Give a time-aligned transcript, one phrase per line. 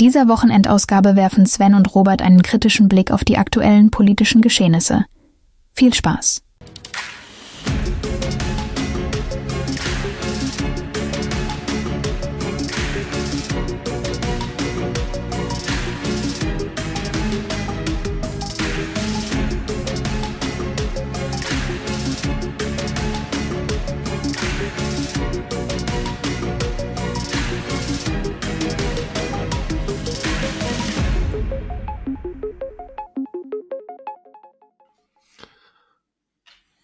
[0.00, 5.04] dieser Wochenendausgabe werfen Sven und Robert einen kritischen Blick auf die aktuellen politischen Geschehnisse.
[5.74, 6.42] Viel Spaß!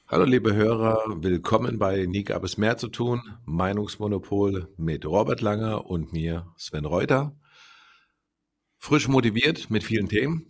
[0.09, 5.91] Hallo liebe Hörer, willkommen bei Nie gab es mehr zu tun, Meinungsmonopol mit Robert Langer
[5.91, 7.34] und mir Sven Reuter.
[8.78, 10.47] Frisch motiviert mit vielen Themen.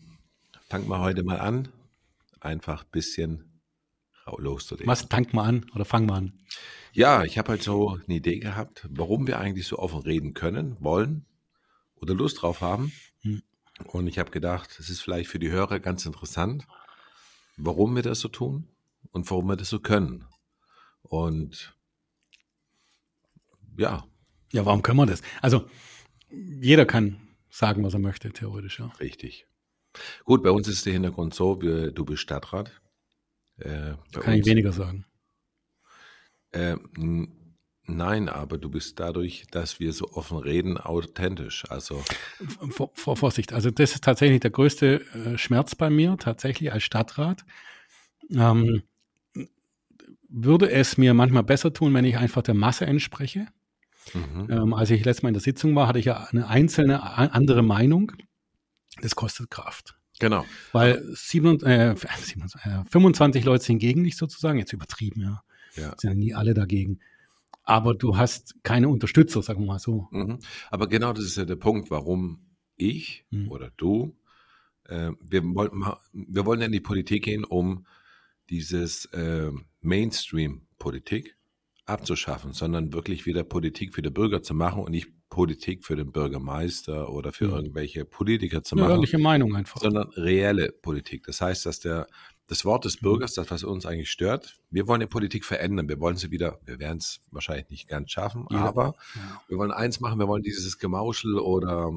[0.68, 1.68] Fangen wir heute mal an,
[2.38, 3.62] einfach ein bisschen
[4.26, 4.88] loszulegen.
[4.88, 6.38] Was, fang mal an oder fang mal an?
[6.92, 10.76] Ja, ich habe halt so eine Idee gehabt, warum wir eigentlich so offen reden können,
[10.80, 11.24] wollen
[11.94, 12.92] oder Lust drauf haben.
[13.22, 13.42] Hm.
[13.84, 16.66] Und ich habe gedacht, es ist vielleicht für die Hörer ganz interessant,
[17.56, 18.68] warum wir das so tun
[19.16, 20.26] und warum wir das so können.
[21.02, 21.74] Und
[23.78, 24.04] ja.
[24.52, 25.22] Ja, warum können wir das?
[25.40, 25.68] Also
[26.30, 27.16] jeder kann
[27.48, 28.86] sagen, was er möchte, theoretisch, ja.
[29.00, 29.46] Richtig.
[30.24, 32.70] Gut, bei uns ist der Hintergrund so, wir, du bist Stadtrat.
[33.56, 35.06] Äh, kann uns, ich weniger sagen.
[36.52, 36.76] Äh,
[37.84, 41.64] nein, aber du bist dadurch, dass wir so offen reden, authentisch.
[41.70, 42.04] Also
[42.70, 43.54] vor, vor Vorsicht.
[43.54, 47.46] Also das ist tatsächlich der größte äh, Schmerz bei mir, tatsächlich als Stadtrat.
[48.30, 48.82] Ähm,
[50.36, 53.46] würde es mir manchmal besser tun, wenn ich einfach der Masse entspreche.
[54.12, 54.48] Mhm.
[54.50, 57.62] Ähm, als ich letztes Mal in der Sitzung war, hatte ich ja eine einzelne andere
[57.62, 58.12] Meinung.
[59.00, 59.98] Das kostet Kraft.
[60.18, 60.44] Genau.
[60.72, 65.42] Weil 7, äh, 25 Leute sind gegen dich sozusagen, jetzt übertrieben, ja.
[65.74, 65.94] ja.
[65.98, 67.00] Sind ja nie alle dagegen.
[67.62, 70.08] Aber du hast keine Unterstützer, sagen wir mal so.
[70.10, 70.38] Mhm.
[70.70, 72.46] Aber genau das ist ja der Punkt, warum
[72.76, 73.50] ich mhm.
[73.50, 74.16] oder du,
[74.84, 77.86] äh, wir, wollen, wir wollen ja in die Politik gehen, um
[78.48, 79.50] dieses äh,
[79.86, 81.36] Mainstream-Politik
[81.86, 86.12] abzuschaffen, sondern wirklich wieder Politik für die Bürger zu machen und nicht Politik für den
[86.12, 87.56] Bürgermeister oder für ja.
[87.56, 88.90] irgendwelche Politiker zu machen.
[88.90, 89.80] Ehrliche Meinung einfach.
[89.80, 91.24] Sondern reelle Politik.
[91.26, 92.06] Das heißt, dass der,
[92.46, 95.88] das Wort des Bürgers, das, was uns eigentlich stört, wir wollen die Politik verändern.
[95.88, 98.58] Wir wollen sie wieder, wir werden es wahrscheinlich nicht ganz schaffen, ja.
[98.58, 99.42] aber ja.
[99.48, 101.92] wir wollen eins machen, wir wollen dieses Gemauschel oder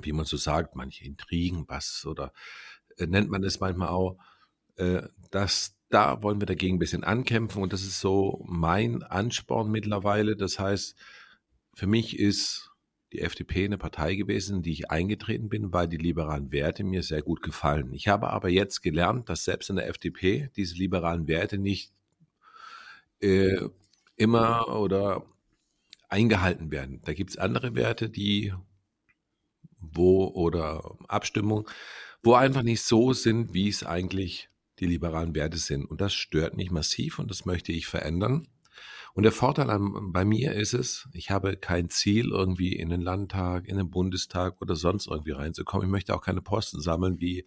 [0.00, 2.32] wie man so sagt, manche Intrigen, was oder
[2.98, 4.16] äh, nennt man es manchmal auch,
[4.76, 9.70] äh, das, da wollen wir dagegen ein bisschen ankämpfen und das ist so mein Ansporn
[9.70, 10.36] mittlerweile.
[10.36, 10.96] Das heißt,
[11.74, 12.70] für mich ist
[13.12, 17.02] die FDP eine Partei gewesen, in die ich eingetreten bin, weil die liberalen Werte mir
[17.02, 17.94] sehr gut gefallen.
[17.94, 21.92] Ich habe aber jetzt gelernt, dass selbst in der FDP diese liberalen Werte nicht
[23.20, 23.68] äh,
[24.16, 25.24] immer oder
[26.10, 27.00] eingehalten werden.
[27.04, 28.52] Da gibt es andere Werte, die
[29.80, 31.68] wo oder Abstimmung,
[32.22, 34.50] wo einfach nicht so sind, wie es eigentlich
[34.80, 35.84] die liberalen Werte sind.
[35.84, 38.48] Und das stört mich massiv und das möchte ich verändern.
[39.14, 43.00] Und der Vorteil an, bei mir ist es, ich habe kein Ziel, irgendwie in den
[43.00, 45.88] Landtag, in den Bundestag oder sonst irgendwie reinzukommen.
[45.88, 47.44] Ich möchte auch keine Posten sammeln wie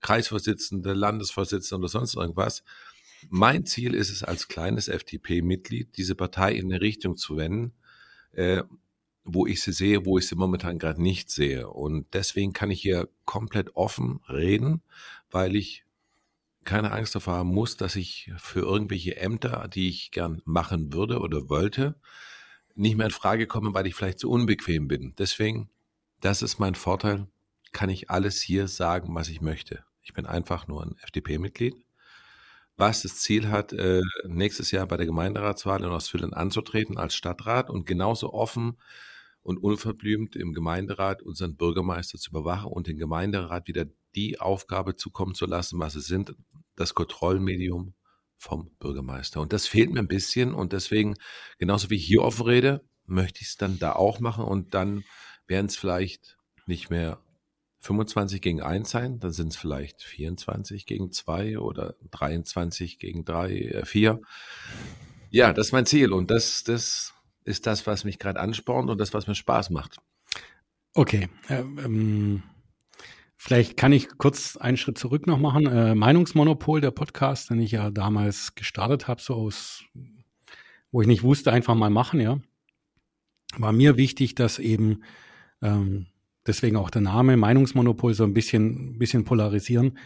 [0.00, 2.62] Kreisvorsitzende, Landesvorsitzende oder sonst irgendwas.
[3.28, 7.74] Mein Ziel ist es, als kleines FDP-Mitglied diese Partei in eine Richtung zu wenden,
[8.32, 8.62] äh,
[9.24, 11.68] wo ich sie sehe, wo ich sie momentan gerade nicht sehe.
[11.68, 14.80] Und deswegen kann ich hier komplett offen reden,
[15.30, 15.84] weil ich
[16.64, 21.20] keine Angst davor haben muss, dass ich für irgendwelche Ämter, die ich gern machen würde
[21.20, 21.96] oder wollte,
[22.74, 25.14] nicht mehr in Frage komme, weil ich vielleicht zu unbequem bin.
[25.18, 25.70] Deswegen,
[26.20, 27.26] das ist mein Vorteil,
[27.72, 29.84] kann ich alles hier sagen, was ich möchte.
[30.02, 31.74] Ich bin einfach nur ein FDP-Mitglied,
[32.76, 37.70] was das Ziel hat, äh, nächstes Jahr bei der Gemeinderatswahl in Ostfildern anzutreten als Stadtrat
[37.70, 38.78] und genauso offen
[39.42, 45.34] und unverblümt im Gemeinderat unseren Bürgermeister zu überwachen und den Gemeinderat wieder die Aufgabe zukommen
[45.34, 46.34] zu lassen, was sie sind,
[46.76, 47.94] das Kontrollmedium
[48.36, 49.40] vom Bürgermeister.
[49.40, 51.16] Und das fehlt mir ein bisschen und deswegen,
[51.58, 55.04] genauso wie ich hier offen rede, möchte ich es dann da auch machen und dann
[55.46, 57.20] werden es vielleicht nicht mehr
[57.80, 63.82] 25 gegen 1 sein, dann sind es vielleicht 24 gegen 2 oder 23 gegen 3,
[63.84, 64.10] 4.
[64.10, 64.16] Äh,
[65.30, 67.14] ja, das ist mein Ziel und das, das
[67.44, 69.98] ist das, was mich gerade anspornt und das, was mir Spaß macht.
[70.94, 71.28] Okay.
[71.48, 72.42] Ähm,
[73.42, 75.64] Vielleicht kann ich kurz einen Schritt zurück noch machen.
[75.64, 79.82] Äh, Meinungsmonopol, der Podcast, den ich ja damals gestartet habe, so aus,
[80.92, 82.38] wo ich nicht wusste, einfach mal machen, ja.
[83.56, 85.04] War mir wichtig, dass eben,
[85.62, 86.08] ähm,
[86.46, 89.96] deswegen auch der Name Meinungsmonopol so ein bisschen, bisschen polarisieren.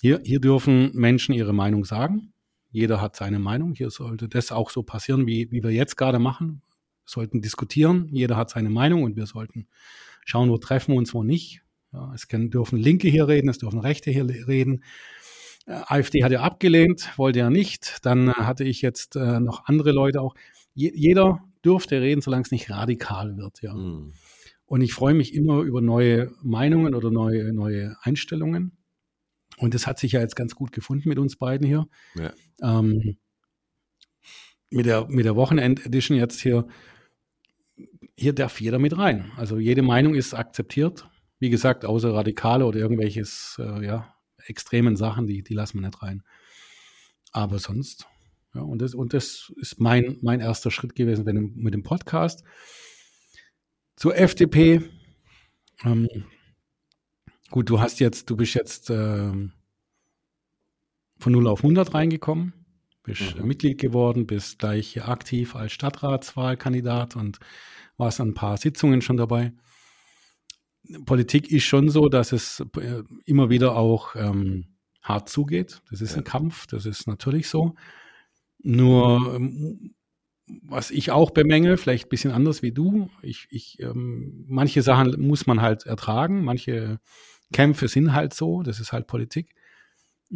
[0.00, 2.32] Hier, hier dürfen Menschen ihre Meinung sagen.
[2.70, 3.74] Jeder hat seine Meinung.
[3.74, 6.62] Hier sollte das auch so passieren, wie, wie wir jetzt gerade machen.
[7.04, 8.08] Wir sollten diskutieren.
[8.10, 9.68] Jeder hat seine Meinung und wir sollten
[10.24, 11.60] schauen, wo treffen wir uns, wo nicht.
[11.92, 14.84] Ja, es können, dürfen Linke hier reden, es dürfen Rechte hier reden.
[15.66, 17.98] Äh, AfD hat ja abgelehnt, wollte ja nicht.
[18.02, 20.34] Dann äh, hatte ich jetzt äh, noch andere Leute auch.
[20.74, 23.60] Je, jeder dürfte reden, solange es nicht radikal wird.
[23.62, 23.74] Ja.
[23.74, 24.12] Mhm.
[24.66, 28.76] Und ich freue mich immer über neue Meinungen oder neue, neue Einstellungen.
[29.58, 31.88] Und das hat sich ja jetzt ganz gut gefunden mit uns beiden hier.
[32.14, 32.32] Ja.
[32.62, 33.18] Ähm,
[34.70, 36.68] mit der, mit der Wochenend-Edition jetzt hier,
[38.16, 39.32] hier darf jeder mit rein.
[39.36, 41.09] Also jede Meinung ist akzeptiert.
[41.40, 44.14] Wie gesagt, außer Radikale oder irgendwelches, äh, ja,
[44.46, 46.22] extremen Sachen, die, die lassen wir nicht rein.
[47.32, 48.06] Aber sonst,
[48.54, 52.44] ja, und das, und das ist mein, mein erster Schritt gewesen wenn, mit dem Podcast.
[53.96, 54.82] Zur FDP.
[55.84, 56.08] Ähm,
[57.50, 59.52] gut, du hast jetzt, du bist jetzt ähm,
[61.18, 62.54] von 0 auf 100 reingekommen,
[63.02, 63.46] bist mhm.
[63.46, 67.38] Mitglied geworden, bist gleich aktiv als Stadtratswahlkandidat und
[67.96, 69.52] warst an ein paar Sitzungen schon dabei.
[71.04, 74.66] Politik ist schon so, dass es äh, immer wieder auch ähm,
[75.02, 75.82] hart zugeht.
[75.90, 76.18] Das ist ja.
[76.18, 77.74] ein Kampf, das ist natürlich so.
[78.62, 79.94] Nur ähm,
[80.62, 83.08] was ich auch bemängel, vielleicht ein bisschen anders wie du.
[83.22, 87.00] Ich, ich, ähm, manche Sachen muss man halt ertragen, manche
[87.52, 89.54] Kämpfe sind halt so, das ist halt Politik.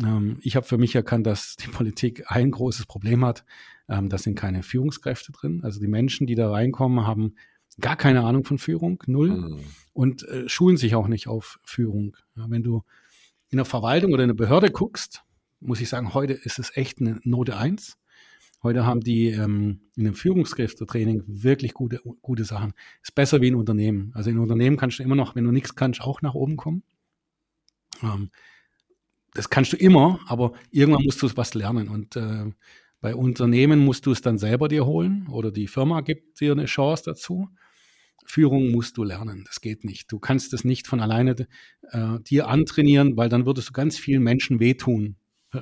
[0.01, 3.45] Ähm, ich habe für mich erkannt, dass die Politik ein großes Problem hat.
[3.89, 5.61] Ähm, da sind keine Führungskräfte drin.
[5.63, 7.35] Also die Menschen, die da reinkommen, haben
[7.81, 9.61] gar keine Ahnung von Führung, null, mhm.
[9.93, 12.17] und äh, schulen sich auch nicht auf Führung.
[12.37, 12.83] Ja, wenn du
[13.51, 15.23] in der Verwaltung oder in der Behörde guckst,
[15.61, 17.97] muss ich sagen, heute ist es echt eine Note eins
[18.65, 22.73] Heute haben die ähm, in dem Führungskräftetraining wirklich gute, gute Sachen.
[23.03, 24.11] Ist besser wie ein Unternehmen.
[24.15, 26.83] Also in Unternehmen kannst du immer noch, wenn du nichts kannst, auch nach oben kommen.
[28.03, 28.31] Ähm,
[29.35, 31.89] das kannst du immer, aber irgendwann musst du was lernen.
[31.89, 32.47] Und äh,
[33.03, 36.65] bei Unternehmen musst du es dann selber dir holen oder die Firma gibt dir eine
[36.65, 37.51] Chance dazu.
[38.27, 39.45] Führung musst du lernen.
[39.47, 40.11] Das geht nicht.
[40.11, 41.35] Du kannst es nicht von alleine
[41.91, 45.17] äh, dir antrainieren, weil dann würdest du ganz vielen Menschen wehtun.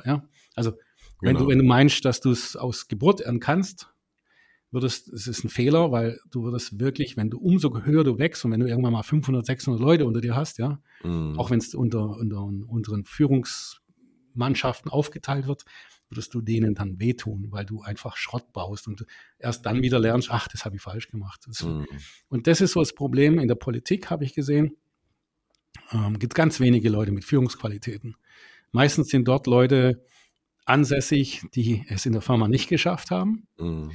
[0.04, 0.28] Ja?
[0.54, 0.72] Also
[1.20, 1.40] wenn, genau.
[1.40, 3.88] du, wenn du meinst, dass du es aus Geburt an kannst,
[4.72, 8.44] würdest, es ist ein Fehler, weil du würdest wirklich, wenn du umso höher du wächst
[8.44, 11.38] und wenn du irgendwann mal 500, 600 Leute unter dir hast, ja, mm.
[11.38, 15.64] auch wenn es unter, unter unseren Führungsmannschaften aufgeteilt wird,
[16.12, 19.04] würdest du denen dann wehtun, weil du einfach Schrott baust und
[19.38, 21.42] erst dann wieder lernst, ach, das habe ich falsch gemacht.
[21.46, 21.84] Das, mm.
[22.28, 24.76] Und das ist so das Problem in der Politik, habe ich gesehen.
[25.90, 28.16] Ähm, gibt ganz wenige Leute mit Führungsqualitäten.
[28.70, 30.04] Meistens sind dort Leute,
[30.64, 33.46] ansässig, die es in der Firma nicht geschafft haben.
[33.58, 33.90] Mhm.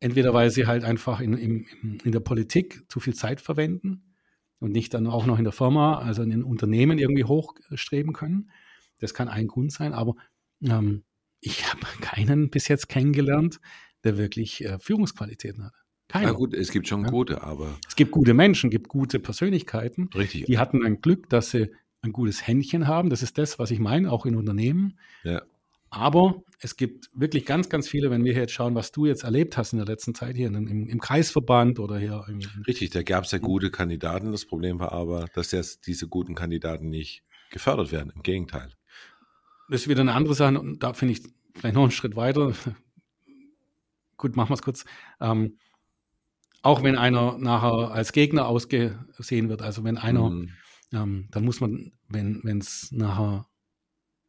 [0.00, 1.66] Entweder weil sie halt einfach in, in,
[2.04, 4.14] in der Politik zu viel Zeit verwenden
[4.58, 8.50] und nicht dann auch noch in der Firma, also in den Unternehmen irgendwie hochstreben können.
[8.98, 10.14] Das kann ein Grund sein, aber
[10.62, 11.04] ähm,
[11.40, 13.60] ich habe keinen bis jetzt kennengelernt,
[14.04, 15.74] der wirklich äh, Führungsqualitäten hat.
[16.08, 16.28] Keiner.
[16.28, 17.10] Na gut, es gibt schon ja.
[17.10, 17.78] gute, aber.
[17.86, 20.10] Es gibt gute Menschen, gibt gute Persönlichkeiten.
[20.14, 20.46] Richtig.
[20.46, 21.70] Die hatten ein Glück, dass sie
[22.02, 23.10] ein gutes Händchen haben.
[23.10, 24.98] Das ist das, was ich meine, auch in Unternehmen.
[25.22, 25.42] Ja.
[25.90, 29.24] Aber es gibt wirklich ganz, ganz viele, wenn wir hier jetzt schauen, was du jetzt
[29.24, 32.24] erlebt hast in der letzten Zeit hier im, im Kreisverband oder hier.
[32.28, 34.32] Im, Richtig, da gab es ja gute Kandidaten.
[34.32, 38.12] Das Problem war aber, dass jetzt diese guten Kandidaten nicht gefördert werden.
[38.14, 38.70] Im Gegenteil.
[39.70, 41.22] Das ist wieder eine andere Sache und da finde ich
[41.54, 42.52] vielleicht noch einen Schritt weiter.
[44.16, 44.84] Gut, machen wir es kurz.
[45.20, 45.58] Ähm,
[46.62, 50.50] auch wenn einer nachher als Gegner ausgesehen wird, also wenn einer, mhm.
[50.92, 53.46] ähm, dann muss man, wenn es nachher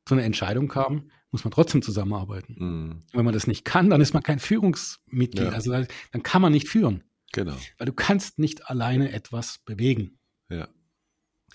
[0.05, 2.55] zu einer Entscheidung kam, muss man trotzdem zusammenarbeiten.
[2.57, 3.00] Mhm.
[3.12, 5.48] Wenn man das nicht kann, dann ist man kein Führungsmitglied.
[5.48, 5.50] Ja.
[5.50, 7.03] Also dann kann man nicht führen.
[7.33, 7.55] Genau.
[7.77, 10.19] Weil du kannst nicht alleine etwas bewegen.
[10.50, 10.67] Ja.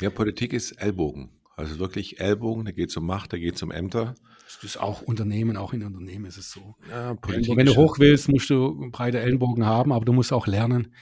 [0.00, 1.30] Ja, Politik ist Ellbogen.
[1.56, 4.14] Also wirklich Ellbogen, da geht es um Macht, da geht es um Ämter.
[4.44, 6.76] Das ist auch Unternehmen, auch in Unternehmen ist es so.
[6.90, 10.46] Ja, Politik Wenn du hoch willst, musst du breite Ellenbogen haben, aber du musst auch
[10.46, 10.94] lernen,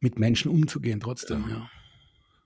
[0.00, 1.44] mit Menschen umzugehen trotzdem.
[1.48, 1.56] Ja.
[1.56, 1.70] ja.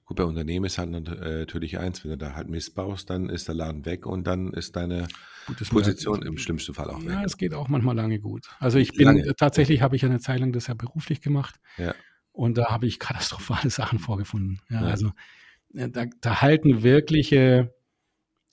[0.07, 3.55] Gut, bei Unternehmen ist halt natürlich eins, wenn du da halt missbaust, dann ist der
[3.55, 5.07] Laden weg und dann ist deine
[5.47, 7.11] Gutes Position im schlimmsten Fall auch weg.
[7.11, 8.49] Ja, es geht auch manchmal lange gut.
[8.59, 9.35] Also ich bin, lange.
[9.37, 11.61] tatsächlich habe ich eine Zeit lang das ja beruflich gemacht.
[11.79, 11.95] Ja.
[12.33, 14.61] Und da habe ich katastrophale Sachen vorgefunden.
[14.69, 14.89] Ja, ja.
[14.89, 15.13] Also äh,
[15.73, 17.75] da, da halten wirkliche,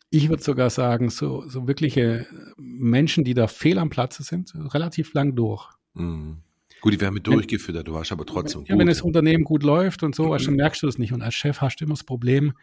[0.09, 2.25] ich würde sogar sagen, so, so wirkliche
[2.57, 5.69] Menschen, die da fehl am Platze sind, relativ lang durch.
[5.93, 6.43] Mhm.
[6.81, 8.79] Gut, die werden mit durchgefüttert, du warst aber trotzdem ja, gut.
[8.79, 10.31] Wenn das Unternehmen gut läuft und so, mhm.
[10.31, 11.11] also merkst du es nicht.
[11.11, 12.53] Und als Chef hast du immer das Problem,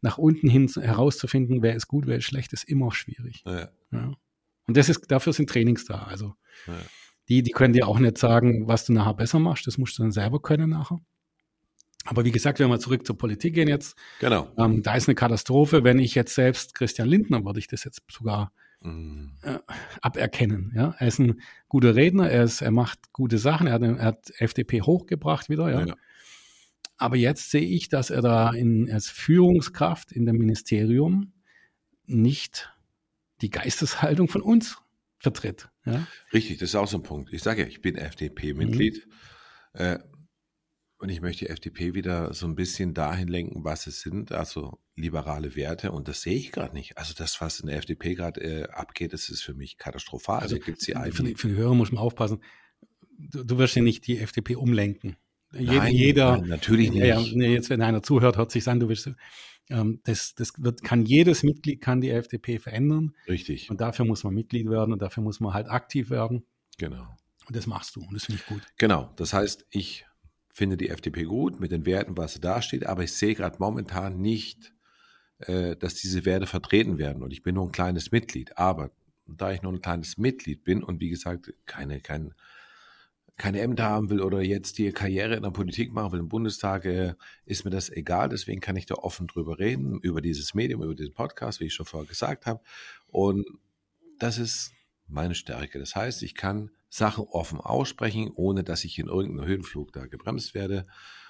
[0.00, 3.42] nach unten hin herauszufinden, wer ist gut, wer ist schlecht, ist immer schwierig.
[3.44, 3.68] Ja.
[3.92, 4.14] Ja.
[4.66, 6.04] Und das ist, dafür sind Trainings da.
[6.04, 6.34] Also
[6.66, 6.74] ja.
[7.28, 10.02] die, die können dir auch nicht sagen, was du nachher besser machst, das musst du
[10.02, 11.00] dann selber können nachher.
[12.06, 14.50] Aber wie gesagt, wenn wir zurück zur Politik gehen jetzt, genau.
[14.56, 15.84] Ähm, da ist eine Katastrophe.
[15.84, 19.32] Wenn ich jetzt selbst Christian Lindner, würde ich das jetzt sogar mhm.
[19.42, 19.58] äh,
[20.00, 20.72] aberkennen.
[20.74, 20.94] Ja?
[20.98, 24.32] Er ist ein guter Redner, er, ist, er macht gute Sachen, er hat, er hat
[24.38, 25.70] FDP hochgebracht wieder.
[25.70, 25.86] Ja?
[25.86, 25.96] ja.
[26.96, 31.32] Aber jetzt sehe ich, dass er da in, als Führungskraft in dem Ministerium
[32.06, 32.72] nicht
[33.40, 34.78] die Geisteshaltung von uns
[35.18, 35.68] vertritt.
[35.84, 36.06] Ja?
[36.32, 37.32] Richtig, das ist auch so ein Punkt.
[37.32, 39.06] Ich sage ja, ich bin FDP-Mitglied.
[39.06, 39.80] Mhm.
[39.80, 39.98] Äh,
[41.00, 44.78] und ich möchte die FDP wieder so ein bisschen dahin lenken, was es sind, also
[44.96, 45.92] liberale Werte.
[45.92, 46.98] Und das sehe ich gerade nicht.
[46.98, 50.40] Also das, was in der FDP gerade äh, abgeht, das ist für mich katastrophal.
[50.40, 52.42] Also gibt's die für, die, für die Hörer muss man aufpassen.
[53.16, 55.16] Du, du wirst ja nicht die FDP umlenken.
[55.52, 57.02] Nein, jeder, nein, natürlich nicht.
[57.02, 59.10] Ja, jetzt, wenn einer zuhört, hört sich an, du willst,
[59.70, 63.16] ähm, das, das wird, kann jedes Mitglied kann die FDP verändern.
[63.26, 63.70] Richtig.
[63.70, 66.44] Und dafür muss man Mitglied werden und dafür muss man halt aktiv werden.
[66.76, 67.06] Genau.
[67.46, 68.62] Und das machst du und das finde ich gut.
[68.76, 69.12] Genau.
[69.16, 70.04] Das heißt, ich
[70.52, 73.56] finde die FDP gut mit den Werten, was sie da steht, aber ich sehe gerade
[73.58, 74.72] momentan nicht,
[75.40, 77.22] äh, dass diese Werte vertreten werden.
[77.22, 78.58] Und ich bin nur ein kleines Mitglied.
[78.58, 78.90] Aber
[79.26, 82.34] da ich nur ein kleines Mitglied bin und wie gesagt keine, kein,
[83.36, 86.84] keine Ämter haben will oder jetzt die Karriere in der Politik machen will im Bundestag,
[86.84, 87.14] äh,
[87.46, 88.28] ist mir das egal.
[88.28, 91.74] Deswegen kann ich da offen drüber reden, über dieses Medium, über diesen Podcast, wie ich
[91.74, 92.60] schon vorher gesagt habe.
[93.06, 93.46] Und
[94.18, 94.72] das ist
[95.06, 95.78] meine Stärke.
[95.78, 100.54] Das heißt, ich kann Sachen offen aussprechen, ohne dass ich in irgendeinem Höhenflug da gebremst
[100.54, 100.86] werde.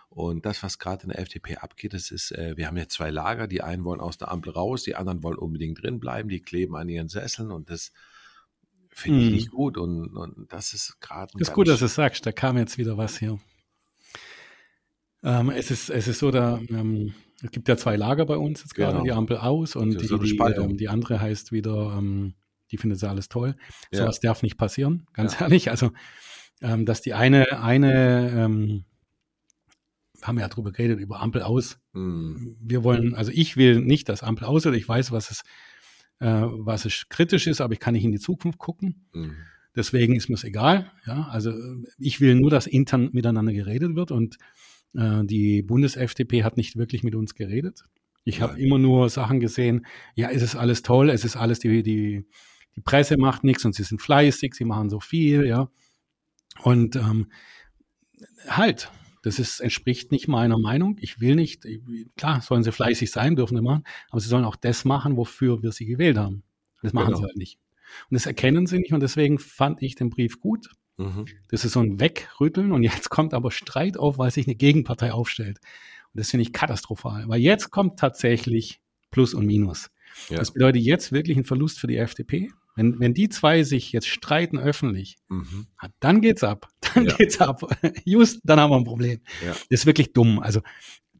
[0.08, 3.10] Und das, was gerade in der FDP abgeht, das ist, äh, wir haben ja zwei
[3.10, 3.46] Lager.
[3.46, 6.74] Die einen wollen aus der Ampel raus, die anderen wollen unbedingt drin bleiben, die kleben
[6.74, 7.92] an ihren Sesseln und das
[8.88, 9.34] finde ich hm.
[9.34, 9.78] nicht gut.
[9.78, 11.32] Und, und das ist gerade.
[11.38, 12.26] Ist gut, dass du es sagst.
[12.26, 13.38] Da kam jetzt wieder was hier.
[15.22, 18.60] Ähm, es, ist, es ist so, da, ähm, es gibt ja zwei Lager bei uns
[18.60, 19.04] jetzt gerade, genau.
[19.04, 22.34] die Ampel aus und die, die, ähm, die, andere heißt wieder ähm,
[22.70, 23.56] die findet sie alles toll.
[23.92, 24.00] Ja.
[24.00, 25.42] Sowas darf nicht passieren, ganz ja.
[25.42, 25.70] ehrlich.
[25.70, 25.92] Also,
[26.62, 28.84] ähm, dass die eine, eine, ähm,
[30.22, 31.78] haben wir ja drüber geredet, über Ampel aus.
[31.92, 32.56] Mhm.
[32.60, 35.42] Wir wollen, also ich will nicht das Ampel aus, oder ich weiß, was es,
[36.20, 39.06] äh, was es kritisch ist, aber ich kann nicht in die Zukunft gucken.
[39.12, 39.36] Mhm.
[39.74, 40.90] Deswegen ist mir es egal.
[41.06, 41.54] Ja, also
[41.98, 44.36] ich will nur, dass intern miteinander geredet wird und
[44.94, 47.84] äh, die Bundes-FDP hat nicht wirklich mit uns geredet.
[48.24, 51.82] Ich habe immer nur Sachen gesehen, ja, es ist alles toll, es ist alles die,
[51.82, 52.26] die,
[52.76, 55.68] die Presse macht nichts und sie sind fleißig, sie machen so viel, ja.
[56.62, 57.30] Und ähm,
[58.48, 58.90] halt,
[59.22, 60.96] das ist, entspricht nicht meiner Meinung.
[61.00, 61.66] Ich will nicht,
[62.16, 65.62] klar, sollen sie fleißig sein, dürfen sie machen, aber sie sollen auch das machen, wofür
[65.62, 66.42] wir sie gewählt haben.
[66.82, 67.18] Das machen genau.
[67.18, 67.58] sie halt nicht.
[68.08, 70.70] Und das erkennen sie nicht und deswegen fand ich den Brief gut.
[70.96, 71.26] Mhm.
[71.48, 75.12] Das ist so ein Wegrütteln und jetzt kommt aber Streit auf, weil sich eine Gegenpartei
[75.12, 75.58] aufstellt.
[76.12, 79.90] Und das finde ich katastrophal, weil jetzt kommt tatsächlich Plus und Minus.
[80.28, 80.38] Ja.
[80.38, 82.50] Das bedeutet jetzt wirklich ein Verlust für die FDP.
[82.76, 85.66] Wenn, wenn die zwei sich jetzt streiten öffentlich, mhm.
[85.98, 86.68] dann geht's ab.
[86.94, 87.14] Dann ja.
[87.16, 87.62] geht's ab.
[88.04, 89.20] Just, dann haben wir ein Problem.
[89.44, 89.52] Ja.
[89.52, 90.40] Das ist wirklich dumm.
[90.40, 90.60] Also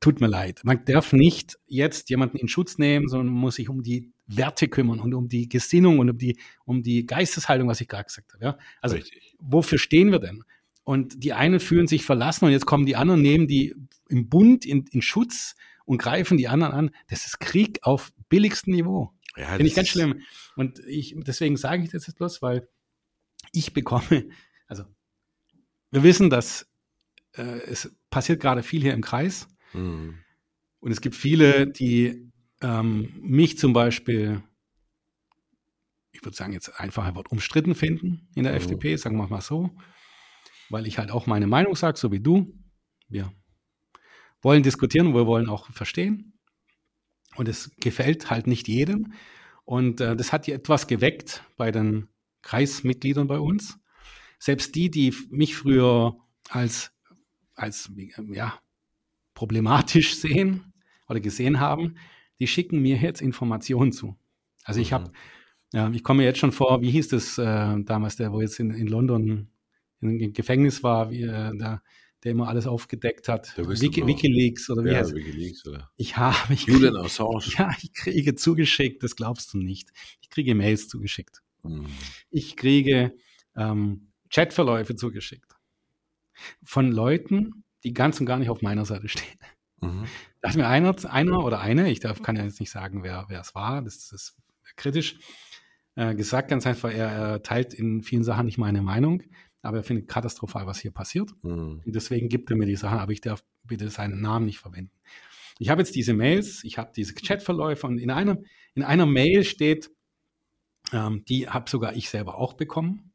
[0.00, 0.62] tut mir leid.
[0.64, 4.66] Man darf nicht jetzt jemanden in Schutz nehmen, sondern man muss sich um die Werte
[4.69, 8.33] kümmern und um die Gesinnung und um die, um die Geisteshaltung, was ich gerade gesagt
[8.33, 8.45] habe.
[8.45, 8.59] Ja?
[8.80, 9.37] Also Richtig.
[9.38, 10.42] wofür stehen wir denn?
[10.83, 13.75] Und die einen fühlen sich verlassen und jetzt kommen die anderen, nehmen die
[14.09, 15.54] im Bund in, in Schutz
[15.85, 16.90] und greifen die anderen an.
[17.09, 19.12] Das ist Krieg auf billigstem Niveau.
[19.40, 20.20] Ja, Finde ich ganz schlimm.
[20.54, 22.68] Und ich, deswegen sage ich das jetzt bloß, weil
[23.52, 24.28] ich bekomme,
[24.66, 24.85] also
[25.90, 26.70] wir wissen, dass
[27.37, 29.49] äh, es passiert gerade viel hier im Kreis.
[29.73, 30.18] Mhm.
[30.80, 32.30] Und es gibt viele, die
[32.61, 34.42] ähm, mich zum Beispiel,
[36.12, 38.59] ich würde sagen, jetzt einfach ein Wort umstritten finden in der mhm.
[38.59, 39.70] FDP, sagen wir mal so,
[40.68, 42.54] weil ich halt auch meine Meinung sage, so wie du.
[43.09, 43.32] Wir
[44.42, 46.38] wollen diskutieren, wir wollen auch verstehen.
[47.40, 49.14] Und es gefällt halt nicht jedem.
[49.64, 52.06] Und äh, das hat ja etwas geweckt bei den
[52.42, 53.78] Kreismitgliedern bei uns.
[54.38, 56.18] Selbst die, die mich früher
[56.50, 56.92] als,
[57.54, 57.90] als
[58.30, 58.61] ja,
[59.32, 60.75] problematisch sehen
[61.09, 61.97] oder gesehen haben,
[62.40, 64.18] die schicken mir jetzt Informationen zu.
[64.64, 65.14] Also ich habe, mhm.
[65.73, 68.70] ja, ich komme jetzt schon vor, wie hieß das äh, damals, der, wo jetzt in,
[68.70, 69.49] in London
[70.02, 71.80] im Gefängnis war, wie, äh, da,
[72.22, 73.56] der immer alles aufgedeckt hat.
[73.56, 77.40] Wiki, Wikileaks oder wie ja, heißt Wikileaks oder Ich habe ich Julian Assange.
[77.58, 79.90] Ja, ich kriege zugeschickt, das glaubst du nicht.
[80.20, 81.42] Ich kriege Mails zugeschickt.
[81.62, 81.86] Mhm.
[82.30, 83.12] Ich kriege
[83.56, 85.56] ähm, Chatverläufe zugeschickt.
[86.62, 89.38] Von Leuten, die ganz und gar nicht auf meiner Seite stehen.
[89.80, 90.04] Mhm.
[90.42, 93.26] Da hat mir einer, einer oder eine, ich darf, kann ja jetzt nicht sagen, wer,
[93.28, 94.36] wer es war, das ist
[94.76, 95.18] kritisch,
[95.96, 99.22] äh, gesagt ganz einfach, er, er teilt in vielen Sachen nicht meine Meinung
[99.62, 101.31] aber er findet katastrophal, was hier passiert.
[101.43, 101.83] Mhm.
[101.85, 104.93] Und deswegen gibt er mir die Sachen, aber ich darf bitte seinen Namen nicht verwenden.
[105.59, 108.38] Ich habe jetzt diese Mails, ich habe diese Chatverläufe und in einer,
[108.75, 109.90] in einer Mail steht,
[110.93, 113.12] ähm, die habe sogar ich selber auch bekommen,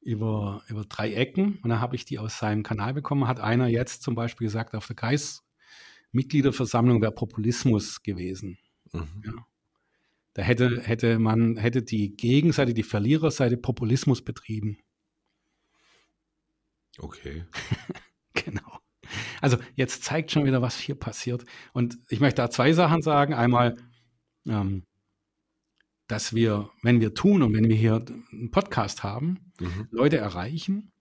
[0.00, 1.58] über, über drei Ecken.
[1.62, 3.26] Und dann habe ich die aus seinem Kanal bekommen.
[3.26, 8.58] Hat einer jetzt zum Beispiel gesagt, auf der Kreismitgliederversammlung wäre Populismus gewesen.
[8.92, 9.22] Mhm.
[9.24, 9.46] Ja.
[10.34, 14.78] Da hätte, hätte man, hätte die Gegenseite, die Verliererseite Populismus betrieben.
[16.98, 17.44] Okay.
[18.34, 18.78] genau.
[19.40, 21.44] Also jetzt zeigt schon wieder, was hier passiert.
[21.72, 23.34] Und ich möchte da zwei Sachen sagen.
[23.34, 23.76] Einmal,
[24.46, 24.84] ähm,
[26.06, 29.88] dass wir, wenn wir tun und wenn wir hier einen Podcast haben, mhm.
[29.90, 30.92] Leute erreichen.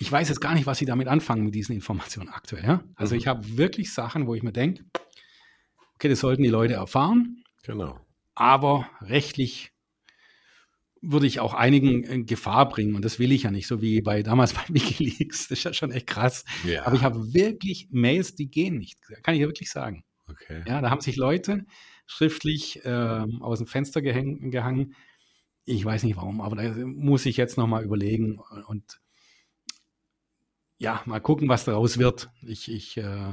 [0.00, 2.64] Ich weiß jetzt gar nicht, was sie damit anfangen mit diesen Informationen aktuell.
[2.64, 2.84] Ja?
[2.94, 3.20] Also mhm.
[3.20, 4.84] ich habe wirklich Sachen, wo ich mir denke,
[5.94, 7.42] okay, das sollten die Leute erfahren.
[7.64, 7.98] Genau.
[8.34, 9.72] Aber rechtlich
[11.00, 12.94] würde ich auch einigen in Gefahr bringen.
[12.94, 15.48] Und das will ich ja nicht, so wie bei damals bei Wikileaks.
[15.48, 16.44] Das ist ja schon echt krass.
[16.64, 16.86] Ja.
[16.86, 18.98] Aber ich habe wirklich Mails, die gehen nicht.
[19.22, 20.04] Kann ich ja wirklich sagen.
[20.28, 20.62] Okay.
[20.66, 21.64] Ja, da haben sich Leute
[22.06, 24.94] schriftlich äh, aus dem Fenster gehäng, gehangen.
[25.64, 29.00] Ich weiß nicht warum, aber da muss ich jetzt nochmal überlegen und
[30.78, 32.30] ja, mal gucken, was daraus wird.
[32.42, 33.32] Ich, ich äh,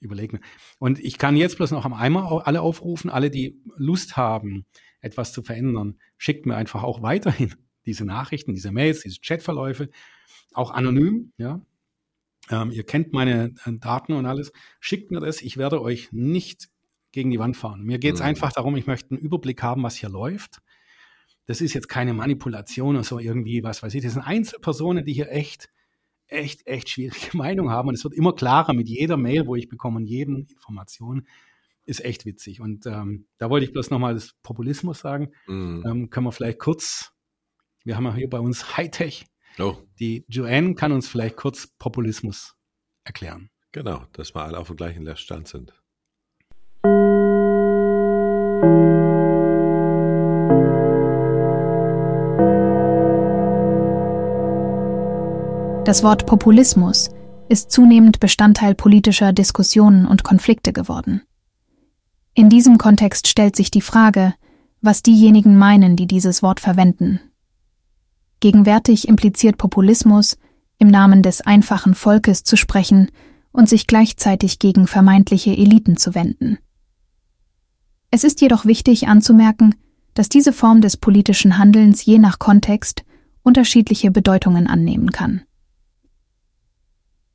[0.00, 0.42] überlege mir.
[0.78, 4.66] Und ich kann jetzt bloß noch am Eimer alle aufrufen, alle, die Lust haben,
[5.06, 7.54] etwas zu verändern, schickt mir einfach auch weiterhin
[7.86, 9.88] diese Nachrichten, diese Mails, diese Chatverläufe,
[10.52, 11.60] auch anonym, ja.
[12.48, 14.52] Ähm, ihr kennt meine äh, Daten und alles.
[14.78, 15.42] Schickt mir das.
[15.42, 16.68] Ich werde euch nicht
[17.12, 17.82] gegen die Wand fahren.
[17.82, 18.26] Mir geht es mhm.
[18.26, 20.60] einfach darum, ich möchte einen Überblick haben, was hier läuft.
[21.46, 24.02] Das ist jetzt keine Manipulation oder so irgendwie, was weiß ich.
[24.02, 25.70] Das sind Einzelpersonen, die hier echt,
[26.26, 27.88] echt, echt schwierige Meinung haben.
[27.88, 31.26] Und es wird immer klarer mit jeder Mail, wo ich bekomme und jeden Information
[31.86, 32.60] ist echt witzig.
[32.60, 35.32] Und ähm, da wollte ich bloß nochmal das Populismus sagen.
[35.46, 35.84] Mhm.
[35.86, 37.12] Ähm, können wir vielleicht kurz,
[37.84, 39.26] wir haben ja hier bei uns Hightech.
[39.58, 39.76] Oh.
[39.98, 42.56] Die Joanne kann uns vielleicht kurz Populismus
[43.04, 43.50] erklären.
[43.72, 45.72] Genau, dass wir alle auf dem gleichen Stand sind.
[55.84, 57.10] Das Wort Populismus
[57.48, 61.22] ist zunehmend Bestandteil politischer Diskussionen und Konflikte geworden.
[62.38, 64.34] In diesem Kontext stellt sich die Frage,
[64.82, 67.18] was diejenigen meinen, die dieses Wort verwenden.
[68.40, 70.36] Gegenwärtig impliziert Populismus,
[70.76, 73.10] im Namen des einfachen Volkes zu sprechen
[73.52, 76.58] und sich gleichzeitig gegen vermeintliche Eliten zu wenden.
[78.10, 79.74] Es ist jedoch wichtig anzumerken,
[80.12, 83.06] dass diese Form des politischen Handelns je nach Kontext
[83.44, 85.40] unterschiedliche Bedeutungen annehmen kann.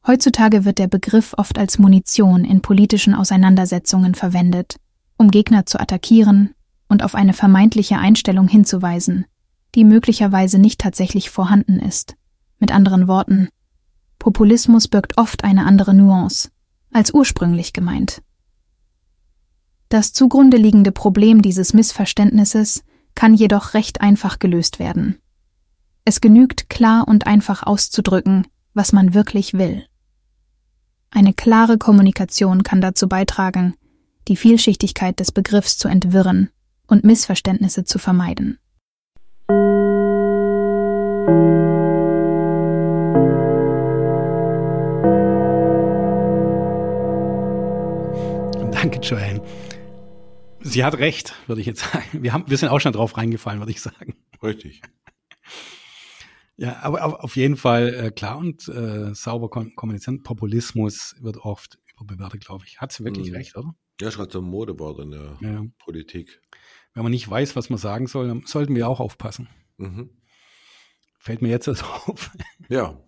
[0.05, 4.77] Heutzutage wird der Begriff oft als Munition in politischen Auseinandersetzungen verwendet
[5.21, 6.53] um Gegner zu attackieren
[6.89, 9.25] und auf eine vermeintliche Einstellung hinzuweisen,
[9.75, 12.15] die möglicherweise nicht tatsächlich vorhanden ist.
[12.59, 13.47] Mit anderen Worten,
[14.19, 16.49] Populismus birgt oft eine andere Nuance
[16.91, 18.21] als ursprünglich gemeint.
[19.89, 25.19] Das zugrunde liegende Problem dieses Missverständnisses kann jedoch recht einfach gelöst werden.
[26.03, 29.85] Es genügt klar und einfach auszudrücken, was man wirklich will.
[31.11, 33.75] Eine klare Kommunikation kann dazu beitragen,
[34.27, 36.49] die Vielschichtigkeit des Begriffs zu entwirren
[36.87, 38.59] und Missverständnisse zu vermeiden.
[48.71, 49.41] Danke, Joanne.
[50.61, 52.23] Sie hat recht, würde ich jetzt sagen.
[52.23, 54.15] Wir, haben, wir sind auch schon drauf reingefallen, würde ich sagen.
[54.41, 54.81] Richtig.
[56.57, 60.23] Ja, aber auf jeden Fall äh, klar und äh, sauber kommunizieren.
[60.23, 62.79] Populismus wird oft überbewertet, glaube ich.
[62.81, 63.35] Hat sie wirklich mhm.
[63.35, 63.73] recht, oder?
[64.01, 65.65] Ja, ist gerade so ein Modewort in der ja.
[65.79, 66.41] Politik.
[66.93, 69.47] Wenn man nicht weiß, was man sagen soll, dann sollten wir auch aufpassen.
[69.77, 70.09] Mhm.
[71.19, 72.31] Fällt mir jetzt das auf.
[72.67, 72.99] Ja.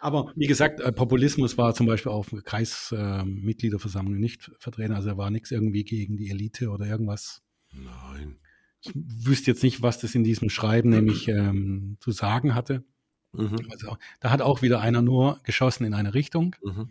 [0.00, 4.94] Aber wie gesagt, äh, Populismus war zum Beispiel auf Kreismitgliederversammlung äh, nicht vertreten.
[4.94, 7.42] Also er war nichts irgendwie gegen die Elite oder irgendwas.
[7.72, 8.38] Nein.
[8.80, 12.84] Ich wüsste jetzt nicht, was das in diesem Schreiben nämlich ähm, zu sagen hatte.
[13.32, 13.56] Mhm.
[13.70, 16.56] Also, da hat auch wieder einer nur geschossen in eine Richtung.
[16.62, 16.90] Mhm.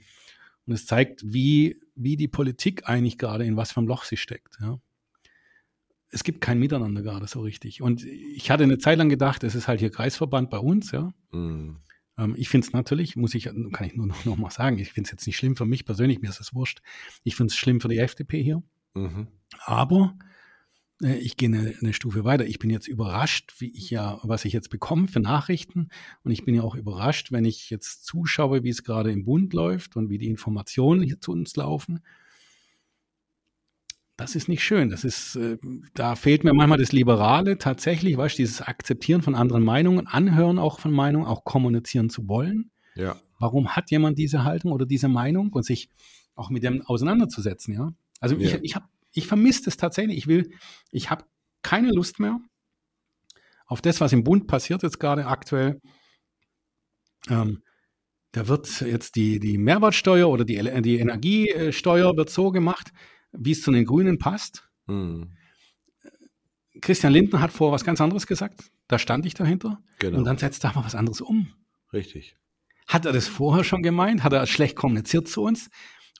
[0.65, 4.17] Und es zeigt, wie, wie die Politik eigentlich gerade in was für ein Loch sie
[4.17, 4.57] steckt.
[4.62, 4.79] Ja.
[6.10, 7.81] Es gibt kein Miteinander gerade so richtig.
[7.81, 11.13] Und ich hatte eine Zeit lang gedacht, es ist halt hier Kreisverband bei uns, ja.
[11.31, 11.77] Mhm.
[12.17, 14.93] Ähm, ich finde es natürlich, muss ich, kann ich nur noch, noch mal sagen, ich
[14.93, 16.81] finde es jetzt nicht schlimm für mich persönlich, mir ist es wurscht.
[17.23, 18.63] Ich finde es schlimm für die FDP hier.
[18.93, 19.27] Mhm.
[19.65, 20.17] Aber
[21.01, 22.45] ich gehe eine, eine, Stufe weiter.
[22.45, 25.89] Ich bin jetzt überrascht, wie ich ja, was ich jetzt bekomme für Nachrichten.
[26.23, 29.53] Und ich bin ja auch überrascht, wenn ich jetzt zuschaue, wie es gerade im Bund
[29.53, 31.99] läuft und wie die Informationen hier zu uns laufen.
[34.15, 34.89] Das ist nicht schön.
[34.89, 35.57] Das ist, äh,
[35.93, 40.57] da fehlt mir manchmal das Liberale tatsächlich, weißt du, dieses Akzeptieren von anderen Meinungen, Anhören
[40.57, 42.71] auch von Meinungen, auch kommunizieren zu wollen.
[42.95, 43.17] Ja.
[43.38, 45.91] Warum hat jemand diese Haltung oder diese Meinung und sich
[46.33, 47.93] auch mit dem auseinanderzusetzen, ja?
[48.19, 48.47] Also ja.
[48.47, 50.17] ich, ich habe ich vermisse das tatsächlich.
[50.17, 50.51] Ich will,
[50.91, 51.25] ich habe
[51.62, 52.39] keine Lust mehr
[53.65, 55.82] auf das, was im Bund passiert jetzt gerade aktuell.
[57.30, 57.62] Ähm,
[58.32, 62.91] da wird jetzt die, die Mehrwertsteuer oder die, die Energiesteuer wird so gemacht,
[63.32, 64.69] wie es zu den Grünen passt.
[64.88, 65.36] Hm.
[66.82, 68.71] Christian Lindner hat vor was ganz anderes gesagt.
[68.88, 69.82] Da stand ich dahinter.
[69.99, 70.19] Genau.
[70.19, 71.53] Und dann setzt er mal was anderes um.
[71.91, 72.38] Richtig.
[72.88, 74.23] Hat er das vorher schon gemeint?
[74.23, 75.69] Hat er schlecht kommuniziert zu uns?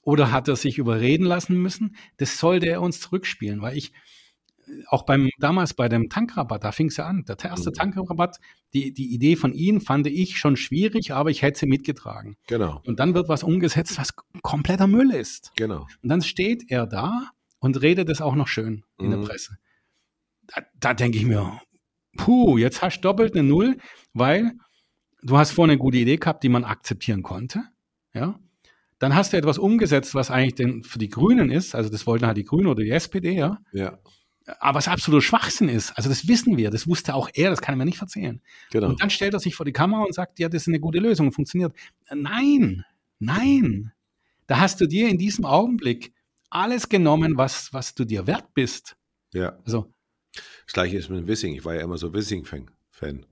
[0.08, 1.98] Oder hat er sich überreden lassen müssen?
[2.16, 3.92] Das sollte er uns zurückspielen, weil ich,
[4.88, 7.26] auch beim, damals bei dem Tankrabatt, da fing es ja an.
[7.26, 7.74] Der erste mhm.
[7.74, 8.38] Tankrabatt,
[8.74, 12.38] die, die Idee von ihm fand ich schon schwierig, aber ich hätte sie mitgetragen.
[12.48, 12.82] Genau.
[12.86, 15.52] Und dann wird was umgesetzt, was kompletter Müll ist.
[15.58, 15.86] Genau.
[16.02, 19.12] Und dann steht er da und redet es auch noch schön in mhm.
[19.12, 19.58] der Presse.
[20.48, 21.60] Da, da denke ich mir,
[22.16, 23.76] puh, jetzt hast du doppelt eine Null,
[24.14, 24.54] weil
[25.22, 27.66] du hast vorhin eine gute Idee gehabt, die man akzeptieren konnte.
[28.14, 28.40] Ja.
[29.00, 31.76] Dann hast du etwas umgesetzt, was eigentlich denn für die Grünen ist.
[31.76, 33.60] Also das wollten halt die Grünen oder die SPD, ja.
[33.72, 34.00] Ja.
[34.60, 35.92] Aber was absolut Schwachsinn ist.
[35.92, 38.42] Also das wissen wir, das wusste auch er, das kann er mir nicht erzählen.
[38.72, 38.88] Genau.
[38.88, 41.00] Und dann stellt er sich vor die Kamera und sagt, ja, das ist eine gute
[41.00, 41.74] Lösung, funktioniert.
[42.14, 42.86] Nein,
[43.20, 43.92] nein.
[44.48, 46.14] Da hast du dir in diesem Augenblick
[46.50, 48.96] alles genommen, was, was du dir wert bist.
[49.34, 49.60] Ja.
[49.66, 49.94] Also
[50.66, 51.54] das gleiche ist mit Wissing.
[51.54, 53.26] Ich war ja immer so Wissing-Fan.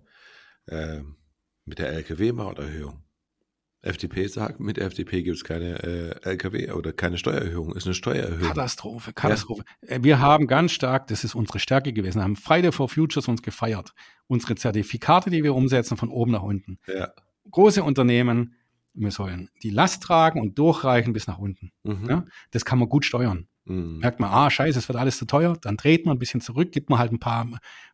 [0.67, 1.15] Ähm,
[1.65, 3.04] mit der LKW-Mauterhöhung.
[3.85, 8.47] FDP sagt, mit FDP gibt es keine äh, LKW oder keine Steuererhöhung, ist eine Steuererhöhung.
[8.47, 9.63] Katastrophe, Katastrophe.
[9.81, 9.97] Ja.
[9.97, 13.41] Äh, wir haben ganz stark, das ist unsere Stärke gewesen, haben Friday for Futures uns
[13.41, 13.93] gefeiert.
[14.27, 16.79] Unsere Zertifikate, die wir umsetzen, von oben nach unten.
[16.87, 17.11] Ja.
[17.51, 18.55] Große Unternehmen,
[18.93, 21.71] wir sollen die Last tragen und durchreichen bis nach unten.
[21.83, 22.09] Mhm.
[22.09, 22.25] Ja?
[22.51, 23.47] Das kann man gut steuern.
[23.65, 23.97] Mhm.
[23.97, 26.71] Merkt man, ah, scheiße, es wird alles zu teuer, dann dreht man ein bisschen zurück,
[26.71, 27.47] gibt man halt ein paar,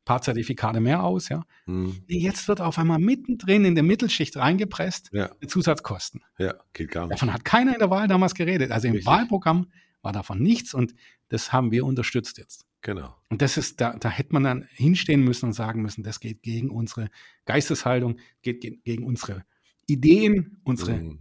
[0.06, 1.44] paar Zertifikate mehr aus, ja.
[1.66, 2.04] Mhm.
[2.08, 5.32] Jetzt wird auf einmal mittendrin in der Mittelschicht reingepresst, ja.
[5.48, 6.22] Zusatzkosten.
[6.38, 7.14] Ja, geht gar nicht.
[7.14, 8.72] Davon hat keiner in der Wahl damals geredet.
[8.72, 9.08] Also im Richtig.
[9.08, 9.68] Wahlprogramm
[10.02, 10.94] war davon nichts und
[11.30, 12.66] das haben wir unterstützt jetzt.
[12.82, 13.16] Genau.
[13.30, 16.42] Und das ist, da, da hätte man dann hinstehen müssen und sagen müssen, das geht
[16.42, 17.10] gegen unsere
[17.46, 19.46] Geisteshaltung, geht gegen unsere
[19.86, 21.20] Ideen, unsere mhm.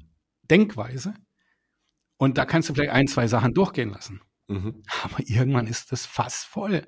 [0.51, 1.15] Denkweise.
[2.17, 4.21] Und da kannst du vielleicht ein, zwei Sachen durchgehen lassen.
[4.51, 4.83] Mhm.
[5.05, 6.87] Aber irgendwann ist das fast voll.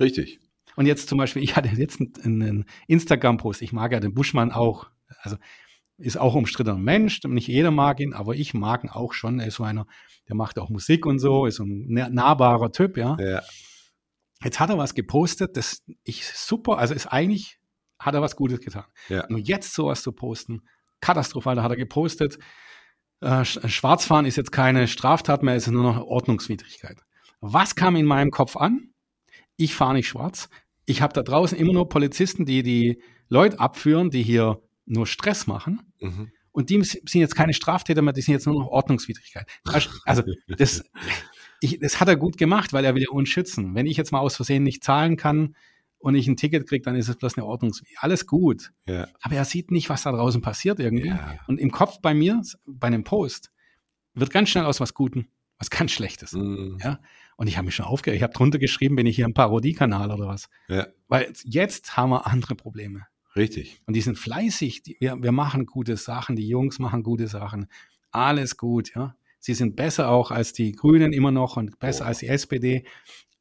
[0.00, 0.40] Richtig.
[0.76, 4.90] Und jetzt zum Beispiel, ich hatte jetzt einen Instagram-Post, ich mag ja den Buschmann auch.
[5.20, 5.36] Also
[5.98, 9.38] ist auch umstrittener Mensch, nicht jeder mag ihn, aber ich mag ihn auch schon.
[9.38, 9.86] Er ist so einer,
[10.28, 13.16] der macht auch Musik und so, ist so ein nahbarer Typ, ja.
[13.20, 13.42] ja.
[14.42, 17.60] Jetzt hat er was gepostet, das ich super, also ist eigentlich,
[18.00, 18.84] hat er was Gutes getan.
[19.08, 19.26] Ja.
[19.28, 20.62] Nur jetzt sowas zu posten,
[21.00, 22.38] katastrophal, da hat er gepostet,
[23.22, 26.98] äh, Schwarzfahren ist jetzt keine Straftat mehr, es ist nur noch Ordnungswidrigkeit.
[27.40, 28.90] Was kam in meinem Kopf an?
[29.56, 30.48] Ich fahre nicht schwarz.
[30.84, 35.46] Ich habe da draußen immer nur Polizisten, die die Leute abführen, die hier nur Stress
[35.46, 35.80] machen.
[36.00, 36.32] Mhm.
[36.50, 39.46] Und die sind jetzt keine Straftäter mehr, die sind jetzt nur noch Ordnungswidrigkeit.
[40.04, 40.84] Also das,
[41.60, 43.74] ich, das hat er gut gemacht, weil er will ja uns schützen.
[43.74, 45.54] Wenn ich jetzt mal aus Versehen nicht zahlen kann,
[46.02, 47.72] und ich ein Ticket kriege, dann ist es bloß eine Ordnung.
[47.98, 48.72] Alles gut.
[48.86, 49.06] Ja.
[49.20, 51.08] Aber er sieht nicht, was da draußen passiert irgendwie.
[51.08, 51.38] Ja.
[51.46, 53.52] Und im Kopf bei mir, bei einem Post,
[54.12, 56.32] wird ganz schnell aus was Guten, was ganz Schlechtes.
[56.32, 56.78] Mhm.
[56.82, 56.98] Ja.
[57.36, 58.16] Und ich habe mich schon aufgeregt.
[58.16, 60.48] Ich habe drunter geschrieben, bin ich hier im Parodiekanal oder was.
[60.68, 60.88] Ja.
[61.06, 63.06] Weil jetzt haben wir andere Probleme.
[63.36, 63.80] Richtig.
[63.86, 64.82] Und die sind fleißig.
[64.82, 66.34] Die, wir, wir machen gute Sachen.
[66.34, 67.68] Die Jungs machen gute Sachen.
[68.10, 69.14] Alles gut, ja.
[69.38, 72.08] Sie sind besser auch als die Grünen immer noch und besser oh.
[72.08, 72.84] als die SPD.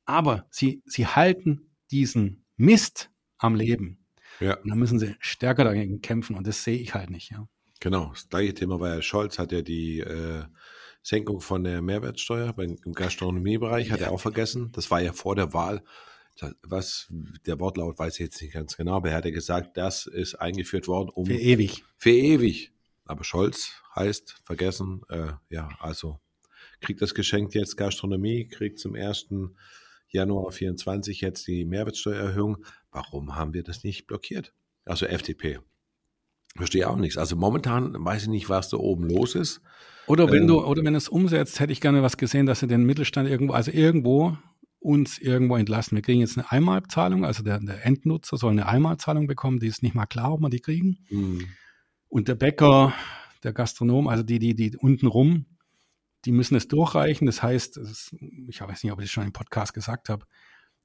[0.06, 4.06] Aber sie, sie halten diesen Mist am Leben.
[4.40, 4.58] Ja.
[4.58, 7.32] Und dann müssen sie stärker dagegen kämpfen und das sehe ich halt nicht.
[7.32, 7.48] Ja.
[7.80, 10.44] Genau, das gleiche Thema war ja Scholz, hat ja die äh,
[11.02, 14.08] Senkung von der Mehrwertsteuer beim, im Gastronomiebereich, hat ja.
[14.08, 14.72] er auch vergessen.
[14.74, 15.84] Das war ja vor der Wahl.
[16.64, 17.12] Was
[17.46, 20.36] der Wortlaut weiß ich jetzt nicht ganz genau, aber er hat ja gesagt, das ist
[20.36, 21.26] eingeführt worden, um.
[21.26, 21.84] Für ewig.
[21.98, 22.72] Für ewig.
[23.06, 26.20] Aber Scholz heißt vergessen, äh, ja, also
[26.80, 29.56] kriegt das Geschenk jetzt Gastronomie, kriegt zum ersten
[30.12, 32.58] Januar 24 jetzt die Mehrwertsteuererhöhung.
[32.92, 34.54] Warum haben wir das nicht blockiert?
[34.86, 35.60] Also FDP.
[36.56, 37.18] Verstehe auch nichts.
[37.18, 39.62] Also momentan weiß ich nicht, was da oben los ist.
[40.08, 42.68] Oder wenn ähm, du, oder wenn es umsetzt, hätte ich gerne was gesehen, dass sie
[42.68, 44.38] den Mittelstand irgendwo, also irgendwo
[44.80, 45.96] uns irgendwo entlasten.
[45.96, 49.84] Wir kriegen jetzt eine Einmalzahlung, also der, der Endnutzer soll eine Einmalzahlung bekommen, die ist
[49.84, 50.98] nicht mal klar, ob wir die kriegen.
[51.10, 51.46] Mhm.
[52.10, 52.94] Und der Bäcker,
[53.44, 55.46] der Gastronom, also die, die, die unten rum,
[56.26, 57.26] die müssen es durchreichen.
[57.26, 58.16] Das heißt, das ist,
[58.48, 60.26] ich weiß nicht, ob ich das schon im Podcast gesagt habe,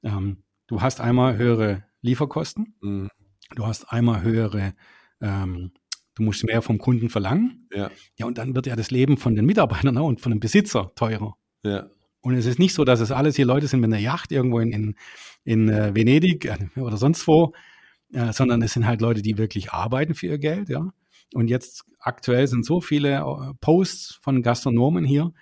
[0.03, 3.09] ähm, du hast einmal höhere Lieferkosten, mhm.
[3.55, 4.73] du hast einmal höhere,
[5.21, 5.71] ähm,
[6.15, 7.67] du musst mehr vom Kunden verlangen.
[7.73, 7.91] Ja.
[8.17, 10.91] ja, und dann wird ja das Leben von den Mitarbeitern ne, und von dem Besitzer
[10.95, 11.37] teurer.
[11.63, 11.89] Ja.
[12.21, 14.59] Und es ist nicht so, dass es alles hier Leute sind mit einer Yacht irgendwo
[14.59, 14.95] in, in,
[15.43, 17.53] in äh, Venedig äh, oder sonst wo,
[18.11, 20.91] äh, sondern es sind halt Leute, die wirklich arbeiten für ihr Geld, ja.
[21.33, 25.33] Und jetzt aktuell sind so viele äh, Posts von Gastronomen hier,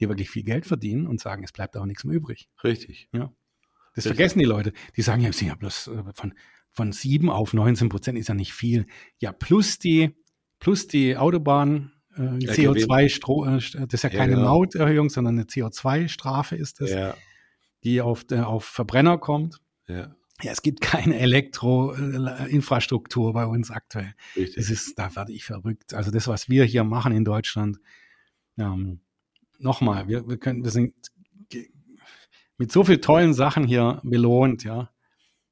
[0.00, 2.48] die wirklich viel Geld verdienen und sagen, es bleibt auch nichts mehr übrig.
[2.62, 3.08] Richtig.
[3.12, 3.32] Ja.
[3.94, 4.16] Das Richtig.
[4.16, 4.72] vergessen die Leute.
[4.96, 6.34] Die sagen ja, ja bloß äh, von,
[6.70, 8.86] von 7 auf 19 Prozent ist ja nicht viel.
[9.18, 10.14] Ja, plus die,
[10.58, 14.48] plus die Autobahn, äh, CO2, Stro äh, das ist ja keine ja, genau.
[14.48, 17.14] Mauterhöhung, sondern eine CO2-Strafe ist es, ja.
[17.84, 19.60] die auf, äh, auf Verbrenner kommt.
[19.86, 20.14] Ja.
[20.42, 24.14] Ja, es gibt keine Elektroinfrastruktur bei uns aktuell.
[24.36, 24.56] Richtig.
[24.56, 25.94] Das ist, da werde ich verrückt.
[25.94, 27.78] Also das, was wir hier machen in Deutschland,
[28.58, 29.00] ähm,
[29.58, 30.94] nochmal, wir, wir können, wir sind
[32.56, 34.90] mit so vielen tollen Sachen hier belohnt, ja.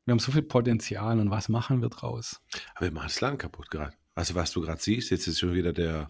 [0.04, 2.40] Wir haben so viel Potenzial und was machen wir draus?
[2.74, 3.94] Aber wir machen das Land kaputt gerade.
[4.14, 6.08] Also was du gerade siehst, jetzt ist schon wieder der,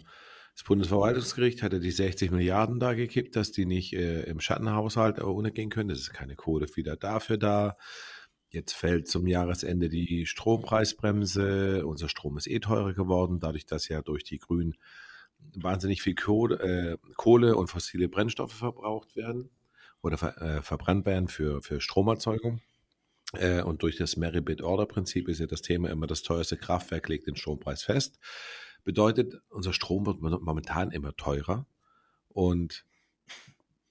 [0.55, 5.21] das Bundesverwaltungsgericht hat ja die 60 Milliarden da gekippt, dass die nicht äh, im Schattenhaushalt
[5.21, 5.91] untergehen können.
[5.91, 7.77] Das ist keine Kohle wieder dafür da.
[8.53, 11.87] Jetzt fällt zum Jahresende die Strompreisbremse.
[11.87, 14.77] Unser Strom ist eh teurer geworden, dadurch, dass ja durch die Grünen
[15.55, 19.49] wahnsinnig viel Kohle, äh, und fossile Brennstoffe verbraucht werden
[20.03, 22.61] oder äh, verbrannt werden für, für Stromerzeugung.
[23.33, 27.37] Äh, und durch das Merit-Bid-Order-Prinzip ist ja das Thema immer, das teuerste Kraftwerk legt den
[27.37, 28.19] Strompreis fest.
[28.85, 31.67] Bedeutet, unser Strom wird momentan immer teurer.
[32.29, 32.85] Und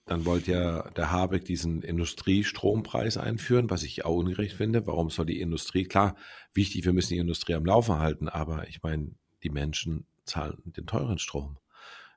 [0.06, 4.88] dann wollte ja der Habeck diesen Industriestrompreis einführen, was ich auch ungerecht finde.
[4.88, 6.16] Warum soll die Industrie, klar,
[6.54, 9.12] wichtig, wir müssen die Industrie am Laufen halten, aber ich meine,
[9.44, 11.58] die Menschen zahlen den teuren Strom.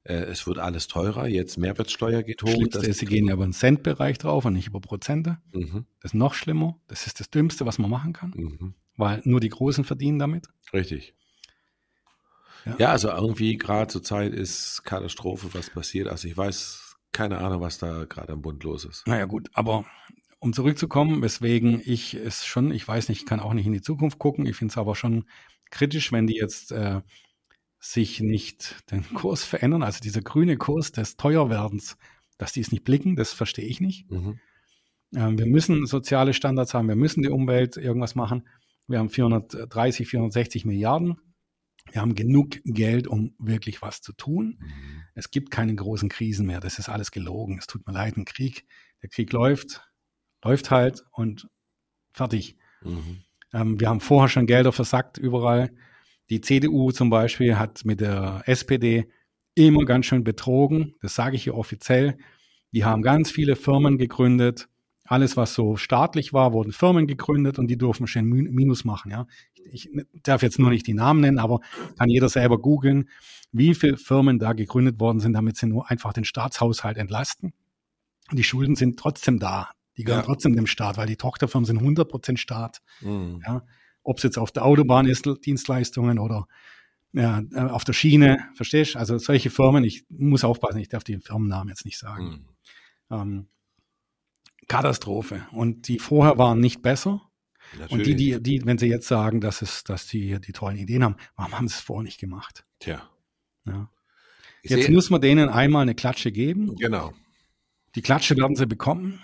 [0.05, 2.51] Äh, es wird alles teurer, jetzt Mehrwertsteuer geht hoch.
[2.51, 5.39] Schlimmste ist, sie gehen ja über den Centbereich drauf und nicht über Prozente.
[5.53, 5.87] Mhm.
[6.01, 6.79] Das ist noch schlimmer.
[6.89, 8.75] Das ist das Dümmste, was man machen kann, mhm.
[8.97, 10.49] weil nur die Großen verdienen damit.
[10.73, 11.15] Richtig.
[12.67, 16.09] Ja, ja also irgendwie gerade zur Zeit ist Katastrophe, was passiert.
[16.09, 16.84] Also ich weiß
[17.15, 19.07] keine Ahnung, was da gerade am Bund los ist.
[19.07, 19.87] Naja gut, aber
[20.41, 23.81] um zurückzukommen, weswegen ich es schon, ich weiß nicht, ich kann auch nicht in die
[23.81, 24.45] Zukunft gucken.
[24.45, 25.25] Ich finde es aber schon
[25.71, 27.01] kritisch, wenn die jetzt äh,
[27.81, 31.97] sich nicht den Kurs verändern, also dieser grüne Kurs des Teuerwerdens,
[32.37, 34.11] dass die es nicht blicken, das verstehe ich nicht.
[34.11, 34.39] Mhm.
[35.15, 38.47] Ähm, wir müssen soziale Standards haben, wir müssen die Umwelt irgendwas machen.
[38.87, 41.17] Wir haben 430, 460 Milliarden.
[41.93, 44.59] Wir haben genug Geld, um wirklich was zu tun.
[44.59, 45.03] Mhm.
[45.15, 46.61] Es gibt keine großen Krisen mehr.
[46.61, 47.59] Das ist alles gelogen.
[47.59, 48.67] Es tut mir leid, ein Krieg.
[49.03, 49.83] Der Krieg läuft,
[50.43, 51.49] läuft halt und
[52.13, 52.57] fertig.
[52.83, 53.23] Mhm.
[53.53, 55.71] Ähm, wir haben vorher schon Gelder versackt überall.
[56.31, 59.11] Die CDU zum Beispiel hat mit der SPD
[59.55, 60.95] immer ganz schön betrogen.
[61.01, 62.19] Das sage ich hier offiziell.
[62.73, 64.69] Die haben ganz viele Firmen gegründet.
[65.07, 69.11] Alles, was so staatlich war, wurden Firmen gegründet und die durften schön Minus machen.
[69.11, 69.27] Ja,
[69.71, 69.91] ich
[70.23, 71.61] darf jetzt nur nicht die Namen nennen, aber
[71.99, 73.11] kann jeder selber googeln,
[73.53, 77.53] wie viele Firmen da gegründet worden sind, damit sie nur einfach den Staatshaushalt entlasten.
[78.31, 79.71] Und die Schulden sind trotzdem da.
[79.97, 80.27] Die gehören ja.
[80.27, 82.81] trotzdem dem Staat, weil die Tochterfirmen sind 100 Prozent Staat.
[83.01, 83.43] Mhm.
[83.47, 83.63] Ja,
[84.03, 86.47] ob es jetzt auf der Autobahn ist, Dienstleistungen oder
[87.13, 88.99] ja, äh, auf der Schiene, verstehst du?
[88.99, 92.25] Also solche Firmen, ich muss aufpassen, ich darf die Firmennamen jetzt nicht sagen.
[92.25, 92.49] Mhm.
[93.11, 93.47] Ähm,
[94.69, 95.47] Katastrophe.
[95.53, 97.23] Und die vorher waren nicht besser.
[97.79, 97.93] Natürlich.
[97.93, 101.03] Und die, die, die, wenn sie jetzt sagen, dass es, dass die die tollen Ideen
[101.03, 102.65] haben, warum haben sie es vorher nicht gemacht?
[102.79, 103.03] Tja.
[103.67, 103.91] Ja.
[104.63, 106.75] Jetzt muss man denen einmal eine Klatsche geben.
[106.77, 107.13] Genau.
[107.95, 109.21] Die Klatsche werden sie bekommen.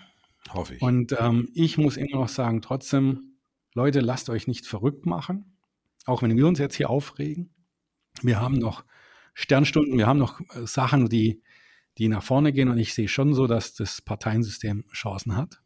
[0.53, 0.83] Hoffe ich.
[0.83, 3.37] Und ähm, ich muss immer noch sagen, trotzdem,
[3.75, 5.57] Leute, lasst euch nicht verrückt machen,
[6.07, 7.55] auch wenn wir uns jetzt hier aufregen.
[8.23, 8.85] Wir haben noch
[9.35, 11.43] Sternstunden, wir haben noch äh, Sachen, die,
[11.99, 15.61] die nach vorne gehen und ich sehe schon so, dass das Parteiensystem Chancen hat.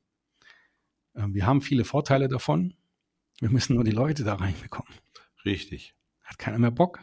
[1.15, 2.75] Ähm, wir haben viele Vorteile davon.
[3.41, 4.93] Wir müssen nur die Leute da reinbekommen.
[5.45, 5.95] Richtig.
[6.23, 7.01] Hat keiner mehr Bock.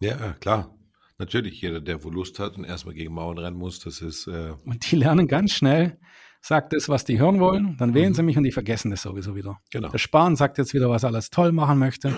[0.00, 0.76] Ja, klar.
[1.18, 4.26] Natürlich, jeder, der wohl Lust hat und erstmal gegen Mauern rennen muss, das ist.
[4.26, 5.98] Äh und die lernen ganz schnell,
[6.40, 8.14] sagt das, was die hören wollen, dann wählen mhm.
[8.14, 9.60] sie mich und die vergessen das sowieso wieder.
[9.70, 9.88] Genau.
[9.90, 12.12] Der Spahn sagt jetzt wieder, was er alles toll machen möchte.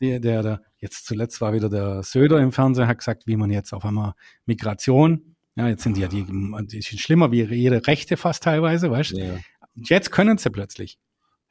[0.00, 3.50] Der, der, der, jetzt zuletzt war wieder der Söder im Fernsehen, hat gesagt, wie man
[3.50, 4.14] jetzt auf einmal
[4.46, 8.90] Migration, ja, jetzt sind die ja die, die sind schlimmer wie jede Rechte fast teilweise,
[8.90, 9.18] weißt du?
[9.18, 9.38] Ja.
[9.74, 10.98] Jetzt können sie plötzlich.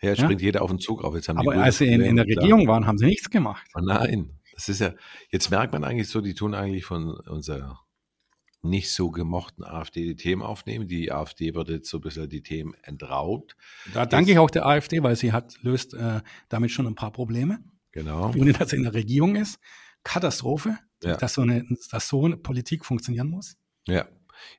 [0.01, 0.25] Ja, jetzt ja?
[0.25, 1.15] springt jeder auf den Zug auf.
[1.15, 3.67] Jetzt haben Aber als sie in, in der Regierung waren, haben sie nichts gemacht.
[3.75, 4.93] Oh nein, das ist ja,
[5.29, 7.79] jetzt merkt man eigentlich so, die tun eigentlich von unserer
[8.63, 10.87] nicht so gemochten AfD die Themen aufnehmen.
[10.87, 13.55] Die AfD wird jetzt so ein bisschen die Themen entraubt.
[13.93, 17.11] Da danke ich auch der AfD, weil sie hat, löst äh, damit schon ein paar
[17.11, 17.59] Probleme.
[17.91, 18.29] Genau.
[18.29, 19.59] Ohne dass sie in der Regierung ist.
[20.03, 21.17] Katastrophe, ja.
[21.17, 23.57] dass, so eine, dass so eine Politik funktionieren muss.
[23.87, 24.07] Ja.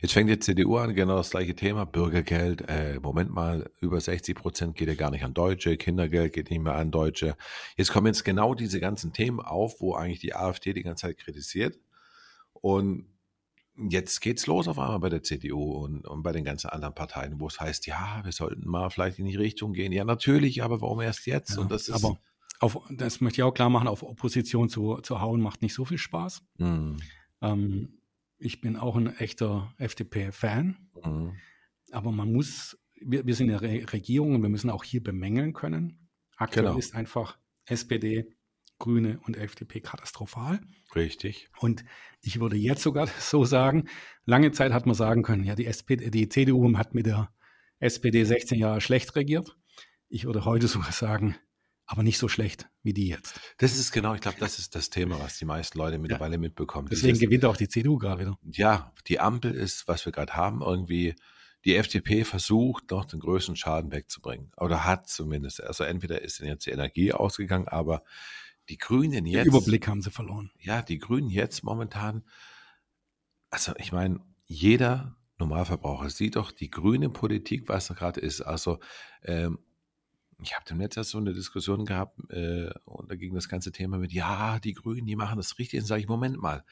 [0.00, 2.62] Jetzt fängt die CDU an, genau das gleiche Thema, Bürgergeld.
[2.68, 6.62] Äh, Moment mal, über 60 Prozent geht ja gar nicht an Deutsche, Kindergeld geht nicht
[6.62, 7.36] mehr an Deutsche.
[7.76, 11.18] Jetzt kommen jetzt genau diese ganzen Themen auf, wo eigentlich die AfD die ganze Zeit
[11.18, 11.78] kritisiert.
[12.52, 13.06] Und
[13.74, 17.40] Jetzt geht's los auf einmal bei der CDU und, und, bei den ganzen anderen Parteien,
[17.40, 19.92] wo es heißt, ja, wir sollten mal vielleicht in die Richtung gehen.
[19.92, 21.56] Ja, natürlich, aber warum erst jetzt?
[21.56, 22.18] Ja, und das ist aber
[22.60, 25.86] auf, das möchte ich auch klar machen, auf Opposition zu, zu hauen macht nicht so
[25.86, 26.42] viel Spaß.
[26.58, 26.98] Mhm.
[27.40, 27.98] Ähm,
[28.42, 31.36] ich bin auch ein echter FDP-Fan, mhm.
[31.90, 36.08] aber man muss, wir, wir sind Re Regierung und wir müssen auch hier bemängeln können.
[36.36, 36.78] Aktuell genau.
[36.78, 38.34] ist einfach SPD
[38.78, 40.60] Grüne und FDP katastrophal.
[40.96, 41.48] Richtig.
[41.60, 41.84] Und
[42.20, 43.88] ich würde jetzt sogar so sagen,
[44.24, 47.32] lange Zeit hat man sagen können, ja, die, SPD, die CDU hat mit der
[47.78, 49.56] SPD 16 Jahre schlecht regiert.
[50.08, 51.36] Ich würde heute sogar sagen,
[51.86, 53.40] aber nicht so schlecht wie die jetzt.
[53.58, 56.40] Das ist genau, ich glaube, das ist das Thema, was die meisten Leute mittlerweile ja.
[56.40, 56.88] mitbekommen.
[56.90, 58.38] Deswegen Dieses, gewinnt auch die CDU gerade wieder.
[58.50, 61.14] Ja, die Ampel ist, was wir gerade haben, irgendwie
[61.64, 64.50] die FDP versucht, noch den größten Schaden wegzubringen.
[64.56, 65.62] Oder hat zumindest.
[65.62, 68.02] Also entweder ist jetzt die Energie ausgegangen, aber
[68.68, 69.44] die Grünen jetzt.
[69.44, 70.50] Den Überblick haben sie verloren.
[70.58, 72.24] Ja, die Grünen jetzt momentan.
[73.50, 78.40] Also ich meine, jeder Normalverbraucher sieht doch die grüne Politik, was da gerade ist.
[78.40, 78.78] Also
[79.22, 79.58] ähm,
[80.42, 83.98] ich habe dem Netz so eine Diskussion gehabt äh, und da ging das ganze Thema
[83.98, 85.80] mit, ja, die Grünen, die machen das richtig.
[85.80, 86.64] Und sage ich, Moment mal,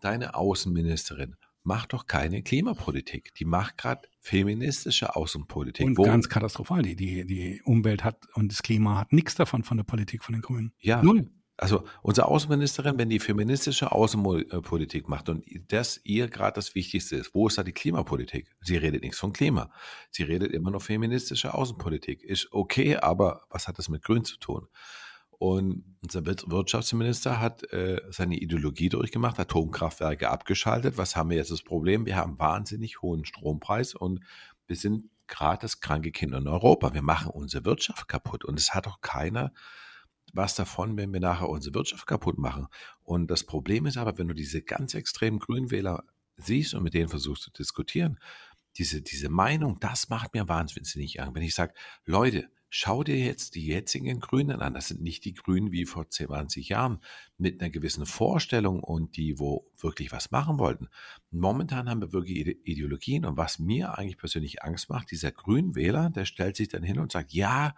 [0.00, 3.34] deine Außenministerin macht doch keine Klimapolitik.
[3.34, 5.86] Die macht gerade feministische Außenpolitik.
[5.86, 6.82] Und ganz katastrophal.
[6.82, 10.32] Die, die, die Umwelt hat und das Klima hat nichts davon von der Politik von
[10.32, 10.72] den Grünen.
[10.80, 11.02] Ja.
[11.02, 11.30] Null.
[11.60, 17.34] Also unsere Außenministerin, wenn die feministische Außenpolitik macht und das ihr gerade das Wichtigste ist,
[17.34, 18.48] wo ist da die Klimapolitik?
[18.62, 19.70] Sie redet nichts von Klima.
[20.10, 22.22] Sie redet immer noch feministische Außenpolitik.
[22.22, 24.68] Ist okay, aber was hat das mit Grün zu tun?
[25.32, 30.96] Und unser Wirtschaftsminister hat äh, seine Ideologie durchgemacht, Atomkraftwerke abgeschaltet.
[30.96, 32.06] Was haben wir jetzt das Problem?
[32.06, 34.20] Wir haben wahnsinnig hohen Strompreis und
[34.66, 36.94] wir sind gerade das kranke Kind in Europa.
[36.94, 39.52] Wir machen unsere Wirtschaft kaputt und es hat doch keiner
[40.32, 42.66] was davon, wenn wir nachher unsere Wirtschaft kaputt machen.
[43.02, 46.04] Und das Problem ist aber, wenn du diese ganz extremen Grünwähler
[46.36, 48.18] siehst und mit denen versuchst zu diskutieren,
[48.76, 51.34] diese, diese Meinung, das macht mir wahnsinnig an.
[51.34, 54.74] Wenn ich sage, Leute, Schau dir jetzt die jetzigen Grünen an.
[54.74, 57.00] Das sind nicht die Grünen wie vor 20 Jahren
[57.36, 60.88] mit einer gewissen Vorstellung und die, wo wirklich was machen wollten.
[61.32, 66.24] Momentan haben wir wirklich Ideologien und was mir eigentlich persönlich Angst macht, dieser Grünwähler, der
[66.26, 67.74] stellt sich dann hin und sagt, ja,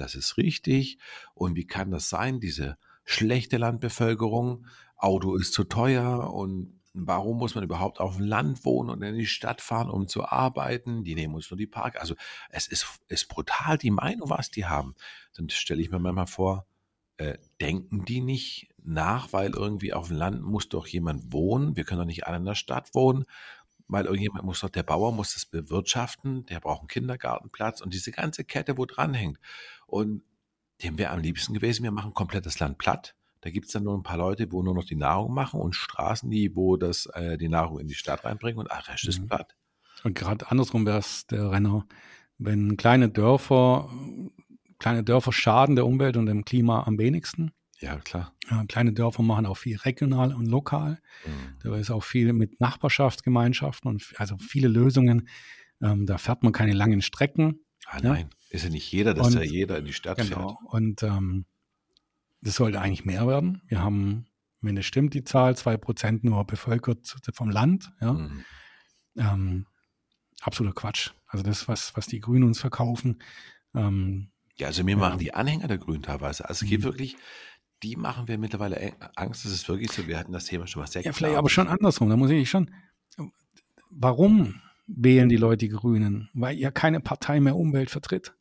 [0.00, 0.98] das ist richtig
[1.34, 7.54] und wie kann das sein, diese schlechte Landbevölkerung, Auto ist zu teuer und Warum muss
[7.54, 11.04] man überhaupt auf dem Land wohnen und in die Stadt fahren, um zu arbeiten?
[11.04, 12.00] Die nehmen uns nur die Park.
[12.00, 12.14] Also
[12.50, 14.94] es ist, ist brutal die Meinung, was die haben.
[15.36, 16.66] Dann stelle ich mir manchmal vor,
[17.18, 21.76] äh, denken die nicht nach, weil irgendwie auf dem Land muss doch jemand wohnen.
[21.76, 23.24] Wir können doch nicht alle in der Stadt wohnen,
[23.88, 28.12] weil irgendjemand muss doch, der Bauer muss das bewirtschaften, der braucht einen Kindergartenplatz und diese
[28.12, 29.38] ganze Kette, wo dranhängt.
[29.86, 30.22] Und
[30.82, 33.84] dem wäre am liebsten gewesen, wir machen komplett das Land platt da gibt es dann
[33.84, 37.06] nur ein paar Leute, wo nur noch die Nahrung machen und Straßen, die, wo das,
[37.06, 39.10] äh, die Nahrung in die Stadt reinbringen und ach, Rest mhm.
[39.10, 39.56] ist platt.
[40.04, 41.86] Und gerade andersrum wäre es der Renner,
[42.38, 43.90] wenn kleine Dörfer,
[44.78, 47.52] kleine Dörfer schaden der Umwelt und dem Klima am wenigsten.
[47.80, 48.34] Ja, klar.
[48.50, 51.00] Ja, kleine Dörfer machen auch viel regional und lokal.
[51.24, 51.58] Mhm.
[51.62, 55.28] Da ist auch viel mit Nachbarschaftsgemeinschaften und also viele Lösungen.
[55.80, 57.60] Ähm, da fährt man keine langen Strecken.
[57.86, 60.48] Ah, nein, ist ja nicht jeder, dass und, ja jeder in die Stadt genau.
[60.48, 60.72] fährt.
[60.72, 61.44] Und ähm,
[62.40, 63.62] das sollte eigentlich mehr werden.
[63.66, 64.26] Wir haben,
[64.60, 67.92] wenn es stimmt, die Zahl, zwei Prozent nur bevölkert vom Land.
[68.00, 68.12] Ja.
[68.14, 68.44] Mhm.
[69.16, 69.66] Ähm,
[70.40, 71.10] absoluter Quatsch.
[71.26, 73.22] Also das, was, was die Grünen uns verkaufen.
[73.74, 74.96] Ähm, ja, also mir ja.
[74.96, 76.48] machen die Anhänger der Grünen teilweise.
[76.48, 76.84] Also es geht mhm.
[76.84, 77.16] wirklich,
[77.82, 80.06] die machen wir mittlerweile Angst, das ist wirklich so.
[80.06, 82.08] Wir hatten das Thema schon mal sehr Ja, vielleicht aber schon andersrum.
[82.08, 82.70] Da muss ich schon,
[83.90, 86.28] warum wählen die Leute die Grünen?
[86.34, 88.34] Weil ja keine Partei mehr Umwelt vertritt.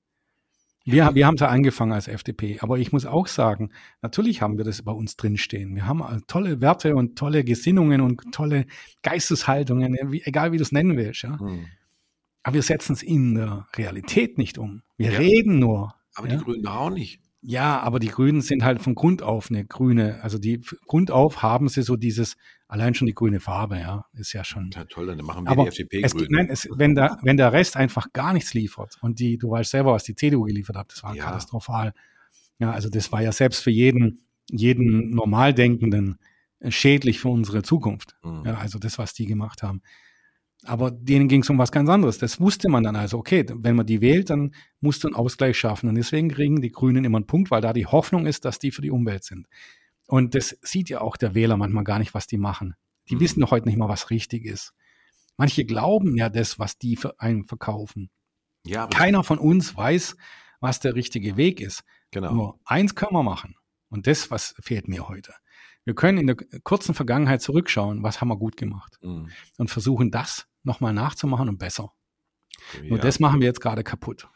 [0.89, 3.71] Wir, wir haben da angefangen als FDP, aber ich muss auch sagen,
[4.01, 5.75] natürlich haben wir das bei uns drinstehen.
[5.75, 8.65] Wir haben äh, tolle Werte und tolle Gesinnungen und tolle
[9.03, 11.23] Geisteshaltungen, egal wie du es nennen willst.
[11.23, 11.35] Ja?
[11.41, 11.65] Mhm.
[12.41, 14.81] Aber wir setzen es in der Realität nicht um.
[14.95, 15.17] Wir ja.
[15.17, 15.93] reden nur.
[16.15, 16.37] Aber ja?
[16.37, 17.19] die Grünen auch nicht.
[17.49, 20.21] Ja, aber die Grünen sind halt von Grund auf eine grüne.
[20.21, 22.35] Also die Grund auf haben sie so dieses,
[22.67, 24.69] allein schon die grüne Farbe, ja, ist ja schon.
[24.75, 26.27] Ja, toll, dann machen wir aber die FDP es, grün.
[26.29, 29.71] Nein, es, wenn, der, wenn der Rest einfach gar nichts liefert und die, du weißt
[29.71, 31.23] selber, was die CDU geliefert hat, das war ja.
[31.23, 31.93] katastrophal.
[32.59, 36.17] Ja, also das war ja selbst für jeden, jeden Normaldenkenden
[36.67, 38.17] schädlich für unsere Zukunft.
[38.23, 38.43] Mhm.
[38.45, 39.81] Ja, also das, was die gemacht haben.
[40.63, 42.17] Aber denen ging es um was ganz anderes.
[42.17, 45.57] Das wusste man dann also, okay, wenn man die wählt, dann musst du einen Ausgleich
[45.57, 45.87] schaffen.
[45.87, 48.71] Und deswegen kriegen die Grünen immer einen Punkt, weil da die Hoffnung ist, dass die
[48.71, 49.47] für die Umwelt sind.
[50.07, 52.75] Und das sieht ja auch der Wähler manchmal gar nicht, was die machen.
[53.09, 53.19] Die mhm.
[53.19, 54.73] wissen doch heute nicht mal, was richtig ist.
[55.37, 58.09] Manche glauben ja das, was die für einen verkaufen.
[58.65, 60.17] Ja, Keiner von uns weiß,
[60.59, 61.83] was der richtige Weg ist.
[62.11, 62.33] Genau.
[62.33, 63.55] Nur eins können wir machen.
[63.89, 65.33] Und das, was fehlt mir heute.
[65.87, 66.35] Wir können in der
[66.65, 69.29] kurzen Vergangenheit zurückschauen, was haben wir gut gemacht mhm.
[69.57, 71.93] und versuchen das nochmal nachzumachen und besser.
[72.83, 72.91] Ja.
[72.91, 74.27] Und das machen wir jetzt gerade kaputt.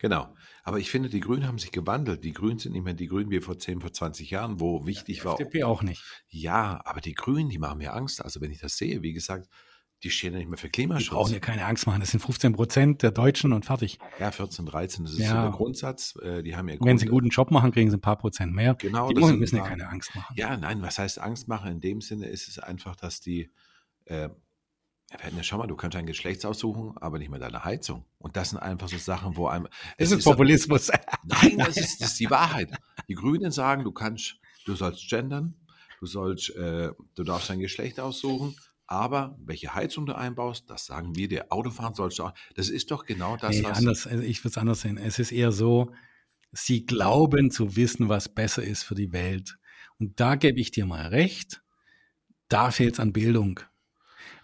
[0.00, 0.34] Genau.
[0.64, 2.24] Aber ich finde, die Grünen haben sich gewandelt.
[2.24, 5.18] Die Grünen sind nicht mehr die Grünen wie vor 10, vor 20 Jahren, wo wichtig
[5.18, 5.40] ja, war.
[5.40, 6.04] FDP auch nicht.
[6.28, 8.22] Ja, aber die Grünen, die machen mir Angst.
[8.22, 9.48] Also wenn ich das sehe, wie gesagt,
[10.04, 11.08] die stehen ja nicht mehr für Klimaschutz.
[11.08, 12.00] Die brauchen ja keine Angst machen.
[12.00, 13.98] Das sind 15 Prozent der Deutschen und fertig.
[14.20, 15.30] Ja, 14, 13, das ist ja.
[15.30, 16.16] so der Grundsatz.
[16.22, 18.54] Äh, die haben ja Wenn sie einen guten Job machen, kriegen sie ein paar Prozent
[18.54, 18.74] mehr.
[18.74, 19.08] Genau.
[19.10, 20.34] Die müssen ja keine Angst machen.
[20.36, 21.72] Ja, nein, was heißt Angst machen?
[21.72, 23.50] In dem Sinne ist es einfach, dass die,
[24.04, 24.28] äh,
[25.10, 28.04] Ja, schau mal, du kannst dein Geschlecht aussuchen, aber nicht mehr deine Heizung.
[28.18, 29.66] Und das sind einfach so Sachen, wo einem.
[29.96, 30.90] Es ist, ist Populismus.
[31.24, 32.70] Nein, das ist, das ist die Wahrheit.
[33.08, 35.54] Die Grünen sagen, du kannst, du sollst gendern,
[35.98, 38.54] du sollst, äh, du darfst dein Geschlecht aussuchen,
[38.88, 41.52] aber welche Heizung du einbaust, das sagen wir dir.
[41.52, 42.34] Autofahren sollst du auch.
[42.54, 43.78] Das ist doch genau das, nee, was.
[43.78, 44.96] Anders, also ich würde es anders sehen.
[44.96, 45.92] Es ist eher so,
[46.52, 49.58] sie glauben zu wissen, was besser ist für die Welt.
[49.98, 51.62] Und da gebe ich dir mal recht.
[52.48, 53.60] Da fehlt es an Bildung.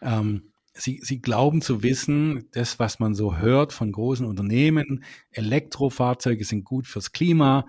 [0.03, 6.45] Ähm, Sie, Sie glauben zu wissen, das, was man so hört von großen Unternehmen, Elektrofahrzeuge
[6.45, 7.69] sind gut fürs Klima,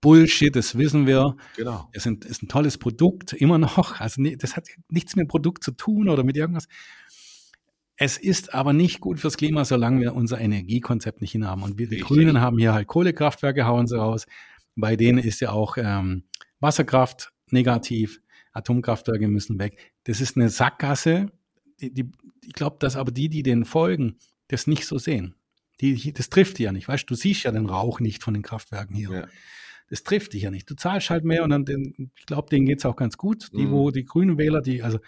[0.00, 1.36] Bullshit, das wissen wir.
[1.56, 1.88] Genau.
[1.92, 4.00] Es sind, ist ein tolles Produkt, immer noch.
[4.00, 6.68] Also das hat nichts mit dem Produkt zu tun oder mit irgendwas.
[7.96, 11.64] Es ist aber nicht gut fürs Klima, solange wir unser Energiekonzept nicht hinhaben.
[11.64, 14.26] Und wir, die Grünen haben hier halt Kohlekraftwerke, hauen sie raus.
[14.76, 16.22] Bei denen ist ja auch ähm,
[16.60, 18.20] Wasserkraft negativ,
[18.52, 19.94] Atomkraftwerke müssen weg.
[20.04, 21.32] Das ist eine Sackgasse,
[21.80, 22.10] die, die,
[22.44, 25.34] ich glaube, dass aber die, die den folgen, das nicht so sehen.
[25.80, 28.34] Die, das trifft die ja nicht, weißt du, du siehst ja den Rauch nicht von
[28.34, 29.10] den Kraftwerken hier.
[29.10, 29.26] Ja.
[29.90, 30.68] Das trifft dich ja nicht.
[30.70, 33.48] Du zahlst halt mehr und dann, den, ich glaube, denen geht's auch ganz gut.
[33.52, 33.72] Die, mhm.
[33.72, 34.98] wo die grünen Wähler, die, also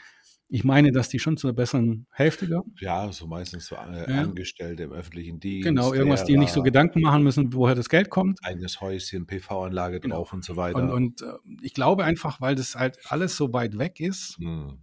[0.48, 2.74] ich meine, dass die schon zu einer besseren Hälfte gehören.
[2.80, 4.22] Ja, so meistens so äh, ja.
[4.22, 5.68] Angestellte im öffentlichen Dienst.
[5.68, 8.40] Genau, irgendwas, die nicht so Gedanken machen müssen, woher das Geld kommt.
[8.42, 10.16] Eigenes Häuschen, PV-Anlage genau.
[10.16, 10.78] drauf und so weiter.
[10.78, 14.78] Und, und äh, ich glaube einfach, weil das halt alles so weit weg ist, mhm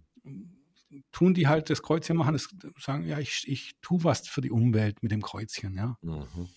[1.12, 4.50] tun die halt das Kreuzchen machen, das sagen, ja, ich, ich tue was für die
[4.50, 5.96] Umwelt mit dem Kreuzchen, ja.
[6.02, 6.48] Mhm.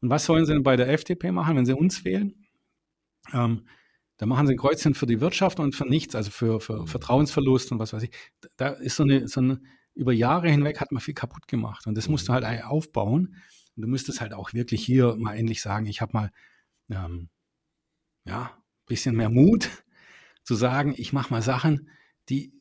[0.00, 2.34] Und was sollen sie denn bei der FDP machen, wenn sie uns wählen?
[3.32, 3.66] Ähm,
[4.16, 6.86] da machen sie ein Kreuzchen für die Wirtschaft und für nichts, also für, für mhm.
[6.86, 8.10] Vertrauensverlust und was weiß ich.
[8.56, 9.60] Da ist so eine, so eine,
[9.94, 12.12] über Jahre hinweg hat man viel kaputt gemacht und das mhm.
[12.12, 13.36] musst du halt aufbauen.
[13.76, 16.30] Und du müsstest halt auch wirklich hier mal endlich sagen, ich habe mal,
[16.90, 17.28] ähm,
[18.24, 18.56] ja,
[18.86, 19.70] bisschen mehr Mut
[20.42, 21.88] zu sagen, ich mache mal Sachen,
[22.28, 22.52] die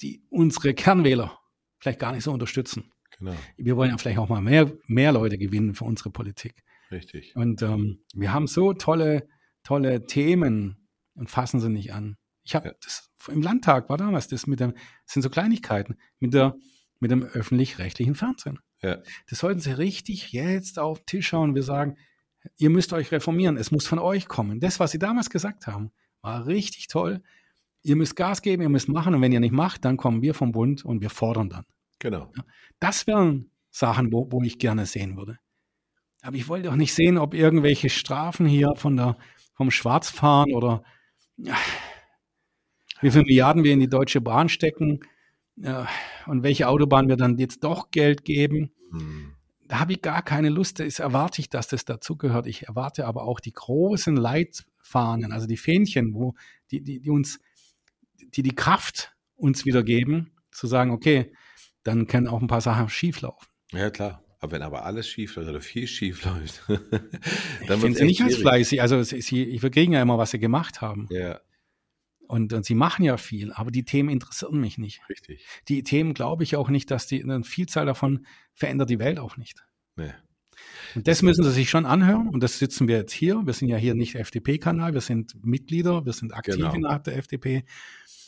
[0.00, 1.38] die unsere Kernwähler
[1.78, 2.92] vielleicht gar nicht so unterstützen.
[3.18, 3.34] Genau.
[3.56, 6.62] Wir wollen ja vielleicht auch mal mehr, mehr Leute gewinnen für unsere Politik.
[6.90, 7.34] Richtig.
[7.36, 9.28] Und ähm, wir haben so tolle,
[9.64, 12.16] tolle Themen und fassen sie nicht an.
[12.44, 16.34] Ich habe das im Landtag war damals das mit dem, das sind so Kleinigkeiten, mit
[16.34, 16.54] der,
[17.00, 18.60] mit dem öffentlich-rechtlichen Fernsehen.
[18.82, 18.98] Ja.
[19.28, 21.54] Das sollten sie richtig jetzt auf den Tisch schauen.
[21.54, 21.96] Wir sagen,
[22.58, 24.60] ihr müsst euch reformieren, es muss von euch kommen.
[24.60, 25.90] Das, was sie damals gesagt haben,
[26.20, 27.22] war richtig toll
[27.84, 30.34] ihr müsst Gas geben, ihr müsst machen und wenn ihr nicht macht, dann kommen wir
[30.34, 31.64] vom Bund und wir fordern dann.
[32.00, 32.32] Genau.
[32.80, 35.38] Das wären Sachen, wo, wo ich gerne sehen würde.
[36.22, 39.16] Aber ich wollte auch nicht sehen, ob irgendwelche Strafen hier von der,
[39.54, 40.82] vom Schwarzfahren oder
[43.00, 45.00] wie viele Milliarden wir in die Deutsche Bahn stecken
[45.56, 45.88] ja,
[46.26, 48.72] und welche Autobahn wir dann jetzt doch Geld geben.
[48.90, 49.34] Hm.
[49.66, 50.80] Da habe ich gar keine Lust.
[50.80, 52.46] Das erwarte ich, dass das dazugehört.
[52.46, 56.34] Ich erwarte aber auch die großen Leitfahnen, also die Fähnchen, wo
[56.70, 57.40] die, die, die uns
[58.36, 61.32] die die Kraft uns wieder geben, zu sagen, okay,
[61.82, 63.46] dann können auch ein paar Sachen schief laufen.
[63.72, 64.23] Ja, klar.
[64.44, 66.64] Aber wenn aber alles schief läuft oder viel schief läuft,
[67.66, 68.82] dann wird sie nicht als fleißig.
[68.82, 71.08] Also sie, wir kriegen ja immer, was sie gemacht haben.
[71.10, 71.40] Ja.
[72.28, 75.00] Und, und, sie machen ja viel, aber die Themen interessieren mich nicht.
[75.08, 75.46] Richtig.
[75.68, 79.38] Die Themen glaube ich auch nicht, dass die eine Vielzahl davon verändert die Welt auch
[79.38, 79.64] nicht.
[79.96, 80.12] Nee.
[80.94, 82.28] Und das müssen sie sich schon anhören.
[82.28, 83.40] Und das sitzen wir jetzt hier.
[83.46, 86.74] Wir sind ja hier nicht FDP-Kanal, wir sind Mitglieder, wir sind aktiv genau.
[86.74, 87.64] innerhalb der FDP.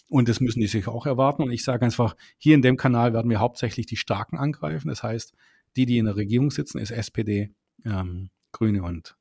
[0.09, 1.43] Und das müssen die sich auch erwarten.
[1.43, 4.89] Und ich sage einfach, hier in dem Kanal werden wir hauptsächlich die Starken angreifen.
[4.89, 5.35] Das heißt,
[5.77, 7.55] die, die in der Regierung sitzen, ist SPD,
[7.85, 9.16] ähm, Grüne und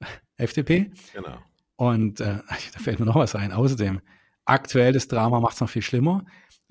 [0.36, 0.90] FDP.
[1.12, 1.38] Genau.
[1.76, 2.38] Und äh,
[2.72, 3.52] da fällt mir noch was ein.
[3.52, 4.00] Außerdem,
[4.44, 6.24] aktuelles Drama macht es noch viel schlimmer.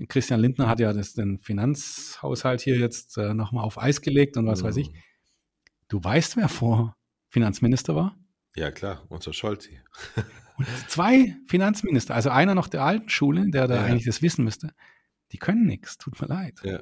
[0.08, 4.46] Christian Lindner hat ja das, den Finanzhaushalt hier jetzt äh, nochmal auf Eis gelegt und
[4.46, 4.68] was mhm.
[4.68, 4.92] weiß ich.
[5.88, 6.96] Du weißt, wer vor
[7.30, 8.16] Finanzminister war?
[8.56, 9.80] Ja, klar, unser Scholzi.
[10.58, 13.84] Und zwei Finanzminister, also einer noch der alten Schule, der da ja.
[13.84, 14.74] eigentlich das wissen müsste,
[15.32, 16.60] die können nichts, tut mir leid.
[16.64, 16.82] Ja.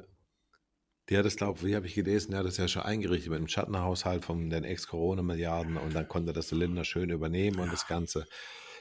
[1.08, 3.30] Der hat das, glaube ich, wie habe ich gelesen, der hat das ja schon eingerichtet
[3.30, 7.64] mit dem Schattenhaushalt von den Ex-Corona-Milliarden und dann konnte das der Lindner schön übernehmen ja.
[7.64, 8.26] und das Ganze.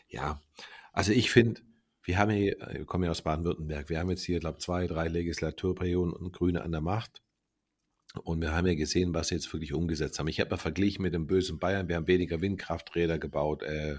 [0.07, 0.41] Ja,
[0.91, 1.61] also ich finde,
[2.03, 4.87] wir haben hier, wir kommen ja aus Baden-Württemberg, wir haben jetzt hier, glaube ich, zwei,
[4.87, 7.21] drei Legislaturperioden und Grüne an der Macht.
[8.23, 10.27] Und wir haben ja gesehen, was sie jetzt wirklich umgesetzt haben.
[10.27, 13.97] Ich habe mal verglichen mit dem bösen Bayern, wir haben weniger Windkrafträder gebaut, äh,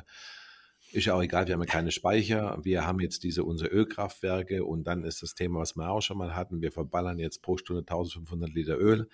[0.93, 2.59] ist ja auch egal, wir haben ja keine Speicher.
[2.63, 6.19] Wir haben jetzt diese unsere Ölkraftwerke und dann ist das Thema, was wir auch schon
[6.19, 6.63] mal hatten.
[6.63, 9.09] Wir verballern jetzt pro Stunde 1500 Liter Öl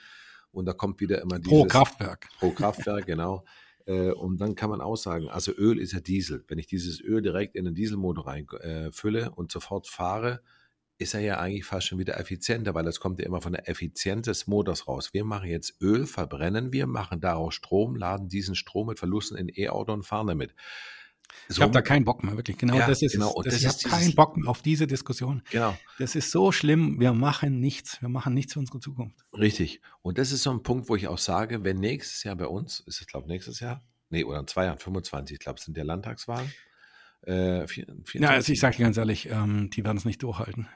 [0.53, 1.51] und da kommt wieder immer dieses.
[1.51, 2.29] Pro Kraftwerk.
[2.39, 3.45] Pro Kraftwerk, genau.
[3.85, 6.45] Äh, und dann kann man auch sagen, also Öl ist ja Diesel.
[6.47, 10.41] Wenn ich dieses Öl direkt in den Dieselmotor reinfülle äh, und sofort fahre,
[10.99, 13.69] ist er ja eigentlich fast schon wieder effizienter, weil es kommt ja immer von der
[13.69, 15.13] Effizienz des Motors raus.
[15.13, 19.51] Wir machen jetzt Öl, verbrennen wir, machen daraus Strom, laden diesen Strom mit Verlusten in
[19.53, 20.55] E-Auto und fahren damit.
[21.49, 22.57] Ich habe da keinen Bock mehr, wirklich.
[22.57, 23.35] Genau Ja, das ist genau.
[23.43, 25.43] Das, das ich habe keinen Bock mehr auf diese Diskussion.
[25.51, 25.77] Genau.
[25.99, 26.99] Das ist so schlimm.
[27.01, 28.01] Wir machen nichts.
[28.01, 29.19] Wir machen nichts für unsere Zukunft.
[29.37, 29.81] Richtig.
[30.03, 32.81] Und das ist so ein Punkt, wo ich auch sage, wenn nächstes Jahr bei uns,
[32.81, 33.83] ist es glaube nächstes Jahr?
[34.09, 36.51] Nee, oder in zwei Jahren, 25, ich glaube, sind ja Landtagswahlen.
[37.23, 40.23] Äh, vier- 24, Ja, also ich sage dir ganz ehrlich, ähm, die werden es nicht
[40.23, 40.69] durchhalten.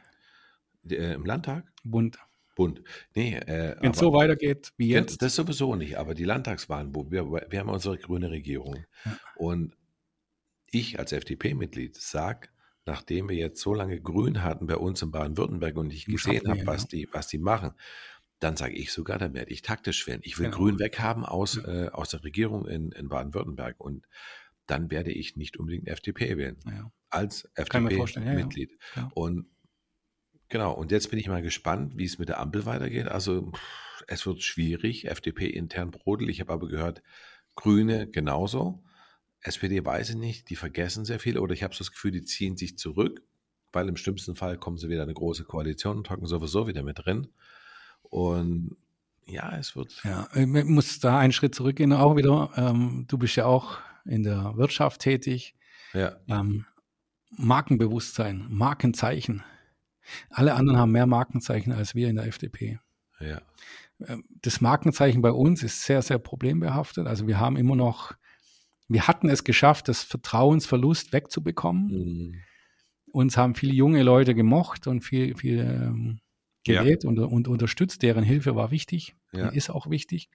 [0.88, 1.64] äh, Im Landtag?
[1.84, 2.18] Bund.
[2.54, 2.82] Bund.
[3.14, 5.20] Nee, äh, Wenn es so weitergeht wie jetzt.
[5.20, 8.84] Das sowieso nicht, aber die Landtagswahlen, wo wir, wir haben unsere grüne Regierung.
[9.04, 9.18] Ja.
[9.36, 9.76] Und
[10.70, 12.48] ich als FDP-Mitglied sage,
[12.84, 16.60] nachdem wir jetzt so lange Grün hatten bei uns in Baden-Württemberg und ich gesehen habe,
[16.60, 16.66] ja.
[16.66, 17.72] was die, was die machen,
[18.38, 20.20] dann sage ich sogar, dann werde ich taktisch wählen.
[20.22, 20.58] Ich will Genau.
[20.58, 24.06] Grün weghaben aus, äh, aus der Regierung in, in Baden-Württemberg und
[24.66, 26.58] dann werde ich nicht unbedingt FDP wählen.
[26.66, 26.90] Ja.
[27.08, 27.88] Als ja, ja.
[27.88, 28.78] FDP-Mitglied.
[28.94, 29.10] Ja.
[29.14, 29.46] Und
[30.48, 33.08] genau, und jetzt bin ich mal gespannt, wie es mit der Ampel weitergeht.
[33.08, 33.52] Also
[34.06, 36.30] es wird schwierig, FDP intern brodelt.
[36.30, 37.02] Ich habe aber gehört,
[37.54, 38.84] Grüne genauso.
[39.46, 42.24] SPD weiß ich nicht, die vergessen sehr viel oder ich habe so das Gefühl, die
[42.24, 43.22] ziehen sich zurück,
[43.72, 46.82] weil im schlimmsten Fall kommen sie wieder in eine große Koalition und hocken sowieso wieder
[46.82, 47.28] mit drin.
[48.02, 48.76] Und
[49.26, 50.00] ja, es wird.
[50.04, 52.50] Ja, ich muss da einen Schritt zurückgehen auch wieder.
[52.56, 55.54] Ähm, du bist ja auch in der Wirtschaft tätig.
[55.92, 56.66] Ja, Ähm,
[57.30, 59.42] Markenbewusstsein, Markenzeichen.
[60.30, 62.78] Alle anderen haben mehr Markenzeichen als wir in der FDP.
[63.20, 63.40] ja,
[64.06, 67.06] Ähm, Das Markenzeichen bei uns ist sehr, sehr problembehaftet.
[67.06, 68.14] Also wir haben immer noch,
[68.88, 71.86] wir hatten es geschafft, das Vertrauensverlust wegzubekommen.
[71.88, 72.34] Mhm.
[73.12, 76.20] Uns haben viele junge Leute gemocht und viel, viel ähm,
[76.66, 76.82] Ja.
[76.82, 78.02] gewählt und, und unterstützt.
[78.02, 79.48] Deren Hilfe war wichtig Ja.
[79.48, 80.28] ist auch wichtig.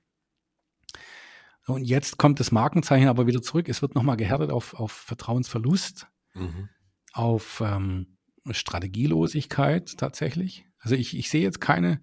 [1.67, 3.69] Und jetzt kommt das Markenzeichen aber wieder zurück.
[3.69, 6.69] Es wird nochmal gehärtet auf, auf Vertrauensverlust, Mhm.
[7.13, 8.17] auf ähm,
[8.49, 10.65] Strategielosigkeit tatsächlich.
[10.79, 12.01] Also ich, ich sehe jetzt keine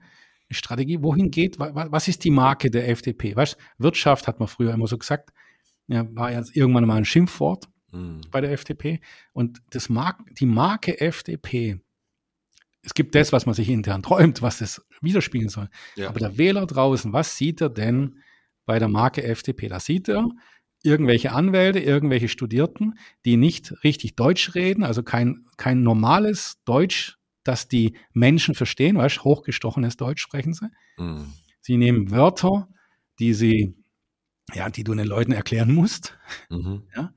[0.50, 1.02] Strategie.
[1.02, 3.34] Wohin geht, wa, wa- was ist die Marke der FDP?
[3.34, 5.30] Weißt, Wirtschaft hat man früher immer so gesagt,
[5.88, 8.20] ja, war jetzt irgendwann mal ein Schimpfwort Mhm.
[8.30, 9.00] bei der FDP.
[9.32, 11.80] Und das Mark die Marke FDP,
[12.82, 15.68] es gibt das, was man sich intern träumt, was das widerspiegeln soll.
[15.96, 16.08] Ja.
[16.08, 18.22] Aber der Wähler draußen, was sieht er denn
[18.66, 19.68] bei der Marke FDP?
[19.68, 20.28] Da sieht er
[20.82, 27.68] irgendwelche Anwälte, irgendwelche Studierten, die nicht richtig Deutsch reden, also kein, kein normales Deutsch, das
[27.68, 30.68] die Menschen verstehen, weißt hochgestochenes Deutsch sprechen sie.
[30.98, 31.32] Mhm.
[31.60, 32.68] Sie nehmen Wörter,
[33.18, 33.74] die sie,
[34.54, 36.16] ja, die du den Leuten erklären musst
[36.50, 36.82] Mhm.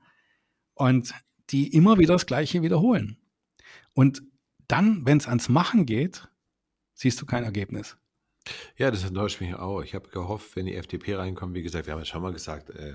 [0.74, 1.14] und
[1.50, 3.18] die immer wieder das Gleiche wiederholen.
[3.94, 4.22] Und
[4.68, 6.28] dann, wenn es ans Machen geht,
[6.94, 7.96] siehst du kein Ergebnis.
[8.76, 9.82] Ja, das enttäuscht mich auch.
[9.82, 12.70] Ich habe gehofft, wenn die FDP reinkommt, wie gesagt, wir haben ja schon mal gesagt,
[12.70, 12.94] äh,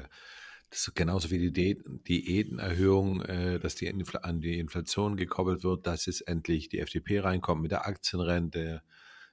[0.69, 5.63] das ist genauso wie die Diät- Diätenerhöhung, äh, dass die Infl an die Inflation gekoppelt
[5.63, 8.81] wird, dass es endlich die FDP reinkommt mit der Aktienrente,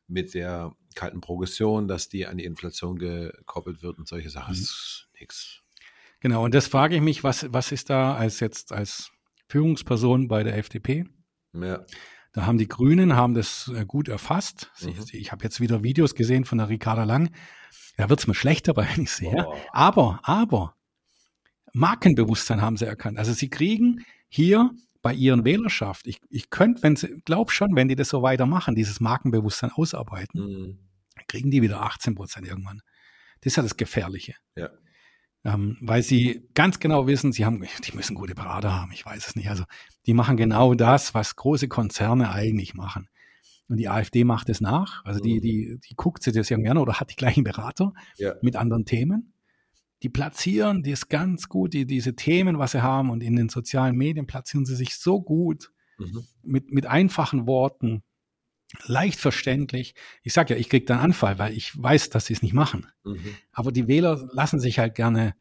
[0.06, 4.52] mit der kalten Progression, dass die an die Inflation gekoppelt wird und solche Sachen.
[4.52, 5.62] Das ist nix.
[6.20, 9.10] Genau, und das frage ich mich, was, was ist da als jetzt als
[9.48, 11.04] Führungsperson bei der FDP?
[11.52, 11.84] Ja.
[12.32, 14.72] Da haben die Grünen haben das äh, gut erfasst.
[14.80, 15.00] Mhm.
[15.02, 17.30] sie, ich habe jetzt wieder Videos gesehen von der Ricarda Lang.
[17.96, 19.30] Da wird's mir schlecht dabei, wenn ich sehe.
[19.30, 19.56] Boah.
[19.72, 20.74] Aber, aber,
[21.72, 23.18] Markenbewusstsein haben sie erkannt.
[23.18, 24.70] Also sie kriegen hier
[25.04, 28.74] bei ihren Wählerschaft, ich, ich könnte, wenn sie, glaub schon, wenn die das so weitermachen,
[28.74, 30.78] dieses Markenbewusstsein ausarbeiten, Mhm.
[31.28, 32.80] kriegen die wieder 18 Prozent irgendwann.
[33.42, 34.34] Das ist ja das Gefährliche.
[34.56, 34.70] Ja.
[35.44, 39.28] Ähm, weil sie ganz genau wissen, sie haben, die müssen gute Berater haben, ich weiß
[39.28, 39.50] es nicht.
[39.50, 39.64] Also
[40.06, 43.08] die machen genau das, was große Konzerne eigentlich machen.
[43.68, 45.04] Und die AfD macht es nach.
[45.04, 45.40] Also die, Mhm.
[45.42, 48.34] die, die guckt sich das ja gerne oder hat die gleichen Berater Ja.
[48.40, 49.33] mit anderen Themen.
[50.02, 53.96] Die platzieren das ganz gut, die, diese Themen, was sie haben, und in den sozialen
[53.96, 56.24] Medien platzieren sie sich so gut Mhm.
[56.42, 58.02] mit, mit einfachen Worten,
[58.86, 59.94] leicht verständlich.
[60.24, 62.86] Ich sage ja, ich kriege dann Anfall, weil ich weiß, dass sie es nicht machen.
[63.04, 63.36] Mhm.
[63.52, 65.34] Aber die Wähler lassen sich halt gerne,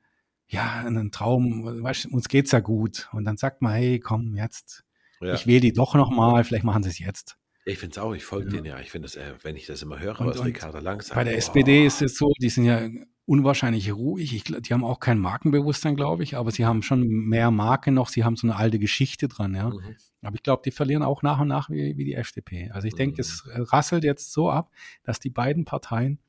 [0.47, 3.09] ja, einen Traum, weißt, du, uns geht's ja gut.
[3.13, 4.83] Und dann sagt man, hey, komm, jetzt,
[5.19, 5.33] Ja.
[5.33, 7.37] ich wähle die doch nochmal, vielleicht machen sie es jetzt.
[7.65, 8.51] Ich finde es auch, ich folge Ja.
[8.57, 8.79] denen ja.
[8.79, 11.15] Ich finde das, äh, wenn ich das immer höre, Und- was Ricarda Lang sagt.
[11.15, 11.37] Bei der boah.
[11.37, 12.87] SPD ist es so, die sind ja
[13.25, 14.33] unwahrscheinlich ruhig.
[14.35, 18.09] Ich, die haben auch kein Markenbewusstsein, glaube ich, aber sie haben schon mehr Marke noch.
[18.09, 19.69] Sie haben so eine alte Geschichte dran, ja.
[19.69, 19.95] Mhm.
[20.21, 22.69] Aber ich glaube, die verlieren auch nach und nach wie, wie die FDP.
[22.71, 23.19] Also ich denke, Mhm.
[23.21, 24.71] es rasselt jetzt so ab,
[25.03, 26.19] dass die beiden Parteien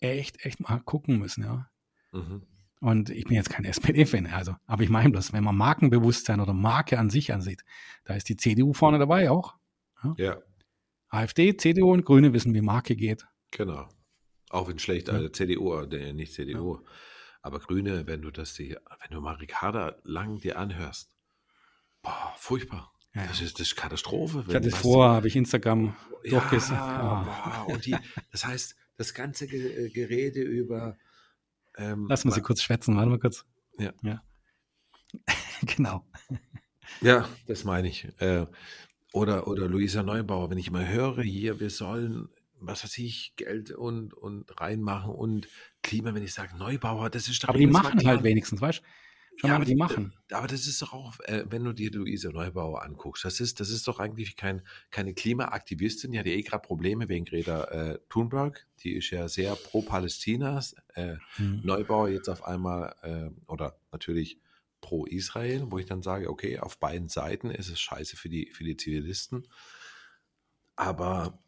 [0.00, 1.68] echt, echt mal gucken müssen, ja.
[2.12, 2.42] Mhm.
[2.80, 6.54] Und ich bin jetzt kein SPD-Fan, also, aber ich meine bloß, wenn man Markenbewusstsein oder
[6.54, 7.62] Marke an sich ansieht,
[8.04, 9.56] da ist die CDU vorne dabei auch.
[10.16, 10.38] Ja,
[11.10, 13.26] AfD, CDU und Grüne wissen, wie Marke geht.
[13.50, 13.86] genau.
[14.50, 15.14] Auch wenn schlecht, Ja.
[15.14, 16.80] also CDU, äh, nicht CDU,
[17.40, 21.10] aber Grüne, wenn du das, die, wenn du mal Ricarda Lang dir anhörst,
[22.02, 22.92] boah, furchtbar.
[23.14, 23.46] Ja, Das ja.
[23.46, 24.44] ist, das ist Katastrophe.
[24.48, 27.22] Ich hatte vor, habe ich Instagram Ja, durchges- ja.
[27.66, 27.96] boah, und die,
[28.30, 30.96] das heißt, das ganze äh, Gerede über.
[31.76, 33.46] Ähm, Lass mal sie kurz schwätzen, warte mal kurz.
[33.78, 33.92] Ja.
[34.02, 34.22] ja.
[35.62, 36.04] genau.
[37.00, 38.06] Ja, das meine ich.
[38.20, 38.46] Äh,
[39.12, 42.28] oder, oder Luisa Neubauer, wenn ich mal höre, hier, wir sollen,
[42.60, 45.48] was weiß ich, Geld und, und reinmachen und
[45.82, 47.48] Klima, wenn ich sage Neubauer, das ist doch.
[47.50, 48.84] Aber die machen halt wenigstens, weißt du?
[49.42, 50.12] Ja, aber die machen.
[50.30, 53.70] Aber das ist doch auch, äh, wenn du dir Luisa Neubauer anguckst, das ist, das
[53.70, 57.98] ist doch eigentlich kein, keine Klimaaktivistin, die hat ja eh gerade Probleme wegen Greta äh,
[58.08, 60.60] Thunberg, die ist ja sehr pro Palästina,
[60.94, 61.60] äh, hm.
[61.64, 64.38] Neubauer jetzt auf einmal, äh, oder natürlich
[64.80, 68.50] pro Israel, wo ich dann sage, okay, auf beiden Seiten ist es scheiße für die,
[68.52, 69.46] für die Zivilisten.
[70.76, 71.38] Aber.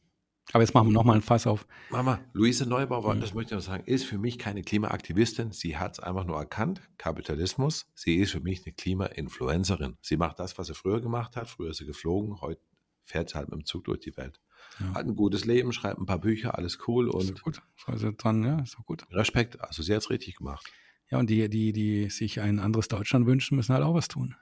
[0.50, 1.66] Aber jetzt machen wir nochmal ein Fass auf.
[1.90, 3.20] Mama, Luise Neubauer, mhm.
[3.20, 5.52] das möchte ich noch sagen, ist für mich keine Klimaaktivistin.
[5.52, 6.82] Sie hat es einfach nur erkannt.
[6.98, 7.90] Kapitalismus.
[7.94, 9.96] Sie ist für mich eine Klima-Influencerin.
[10.02, 11.48] Sie macht das, was sie früher gemacht hat.
[11.48, 12.60] Früher ist sie geflogen, heute
[13.04, 14.40] fährt sie halt mit dem Zug durch die Welt.
[14.80, 14.94] Ja.
[14.94, 17.08] Hat ein gutes Leben, schreibt ein paar Bücher, alles cool.
[17.08, 17.62] Und ist gut.
[17.86, 19.04] Also dran, ja, ist auch gut.
[19.10, 19.60] Respekt.
[19.60, 20.70] Also sie hat es richtig gemacht.
[21.10, 24.34] Ja, und die, die, die sich ein anderes Deutschland wünschen, müssen halt auch was tun.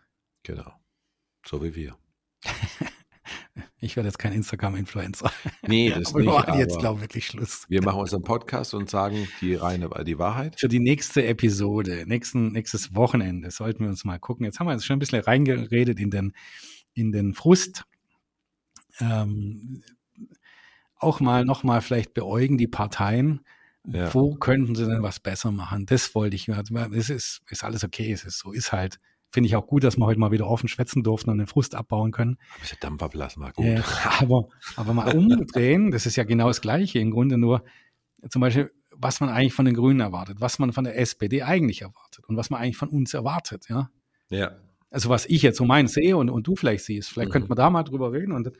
[0.44, 0.72] Genau.
[1.46, 1.96] So wie wir.
[3.80, 5.30] ich werde jetzt kein Instagram-Influencer.
[5.66, 6.28] Nee, das aber nicht.
[6.28, 7.64] Wir machen jetzt, glaube ich, wirklich Schluss.
[7.68, 10.58] Wir machen unseren Podcast und sagen die reine, die Wahrheit.
[10.58, 14.44] Für die nächste Episode, nächsten, nächstes Wochenende sollten wir uns mal gucken.
[14.44, 16.32] Jetzt haben wir jetzt schon ein bisschen reingeredet in den,
[16.94, 17.84] in den Frust.
[19.00, 19.82] Ähm,
[20.96, 23.40] auch mal nochmal vielleicht beäugen die Parteien,
[23.86, 24.12] ja.
[24.12, 25.86] Wo könnten sie denn was besser machen?
[25.86, 26.52] Das wollte ich.
[26.52, 29.00] Also, es ist, ist alles okay, es ist so, ist halt.
[29.30, 31.76] Finde ich auch gut, dass wir heute mal wieder offen schwätzen durften und den Frust
[31.76, 32.38] abbauen können.
[32.56, 33.64] Ein bisschen Dampferplasma, gut.
[33.64, 33.84] Ja,
[34.18, 36.98] aber, aber mal umdrehen, das ist ja genau das Gleiche.
[36.98, 37.64] Im Grunde nur,
[38.28, 41.82] zum Beispiel, was man eigentlich von den Grünen erwartet, was man von der SPD eigentlich
[41.82, 43.90] erwartet und was man eigentlich von uns erwartet, ja.
[44.30, 44.56] Ja.
[44.90, 47.32] Also was ich jetzt so mein sehe und, und du vielleicht siehst, vielleicht mhm.
[47.32, 48.50] könnte man da mal drüber reden und,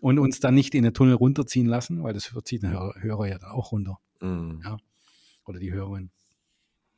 [0.00, 3.26] und uns dann nicht in den Tunnel runterziehen lassen, weil das zieht den Hörer, Hörer
[3.26, 3.98] ja dann auch runter.
[4.20, 4.60] Mhm.
[4.64, 4.76] Ja.
[5.46, 6.10] Oder die Hörerin.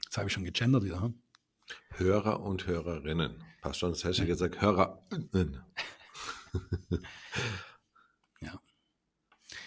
[0.06, 1.00] Das habe ich schon gegendert wieder.
[1.00, 1.14] Hm?
[1.90, 3.42] Hörer und Hörerinnen.
[3.60, 4.24] Passt schon, das du ja.
[4.24, 5.60] gesagt, Hörerinnen.
[8.40, 8.60] ja.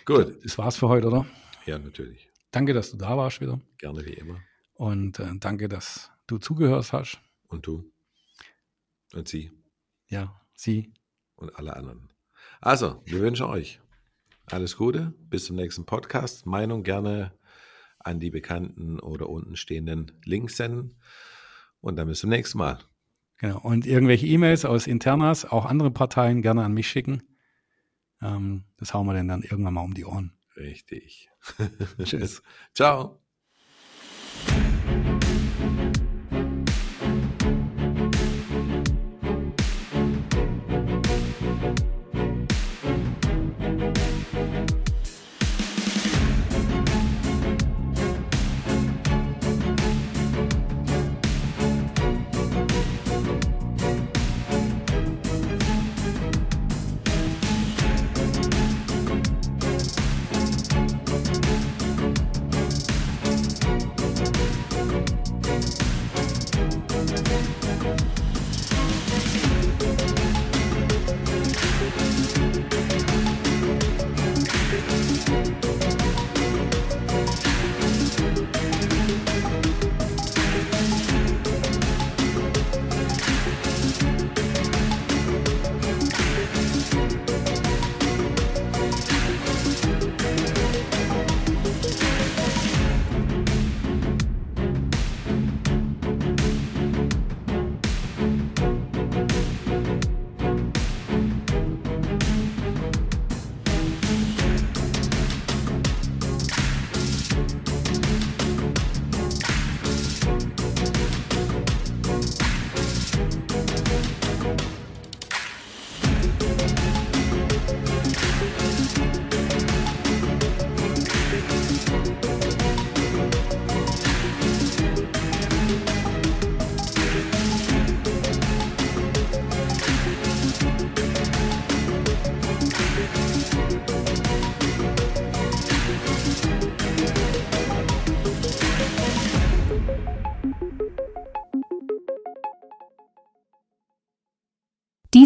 [0.06, 0.44] Gut.
[0.44, 1.26] Das war's für heute, oder?
[1.66, 2.30] Ja, natürlich.
[2.52, 3.60] Danke, dass du da warst wieder.
[3.78, 4.40] Gerne wie immer.
[4.76, 7.20] Und äh, danke, dass du zugehört hast.
[7.48, 7.92] Und du.
[9.14, 9.52] Und sie.
[10.08, 10.94] Ja, sie.
[11.36, 12.10] Und alle anderen.
[12.62, 13.82] Also, wir wünschen euch
[14.48, 15.14] alles Gute.
[15.30, 16.46] Bis zum nächsten Podcast.
[16.46, 17.34] Meinung gerne
[18.00, 20.98] an die bekannten oder unten stehenden Links senden.
[21.86, 22.80] Und dann bis zum nächsten Mal.
[23.38, 23.60] Genau.
[23.60, 27.22] Und irgendwelche E-Mails aus Internas, auch andere Parteien gerne an mich schicken.
[28.24, 30.34] Ähm, das hauen wir denn dann irgendwann mal um die Ohren.
[30.58, 31.30] Richtig.
[32.04, 32.42] Tschüss.
[32.74, 33.22] Ciao.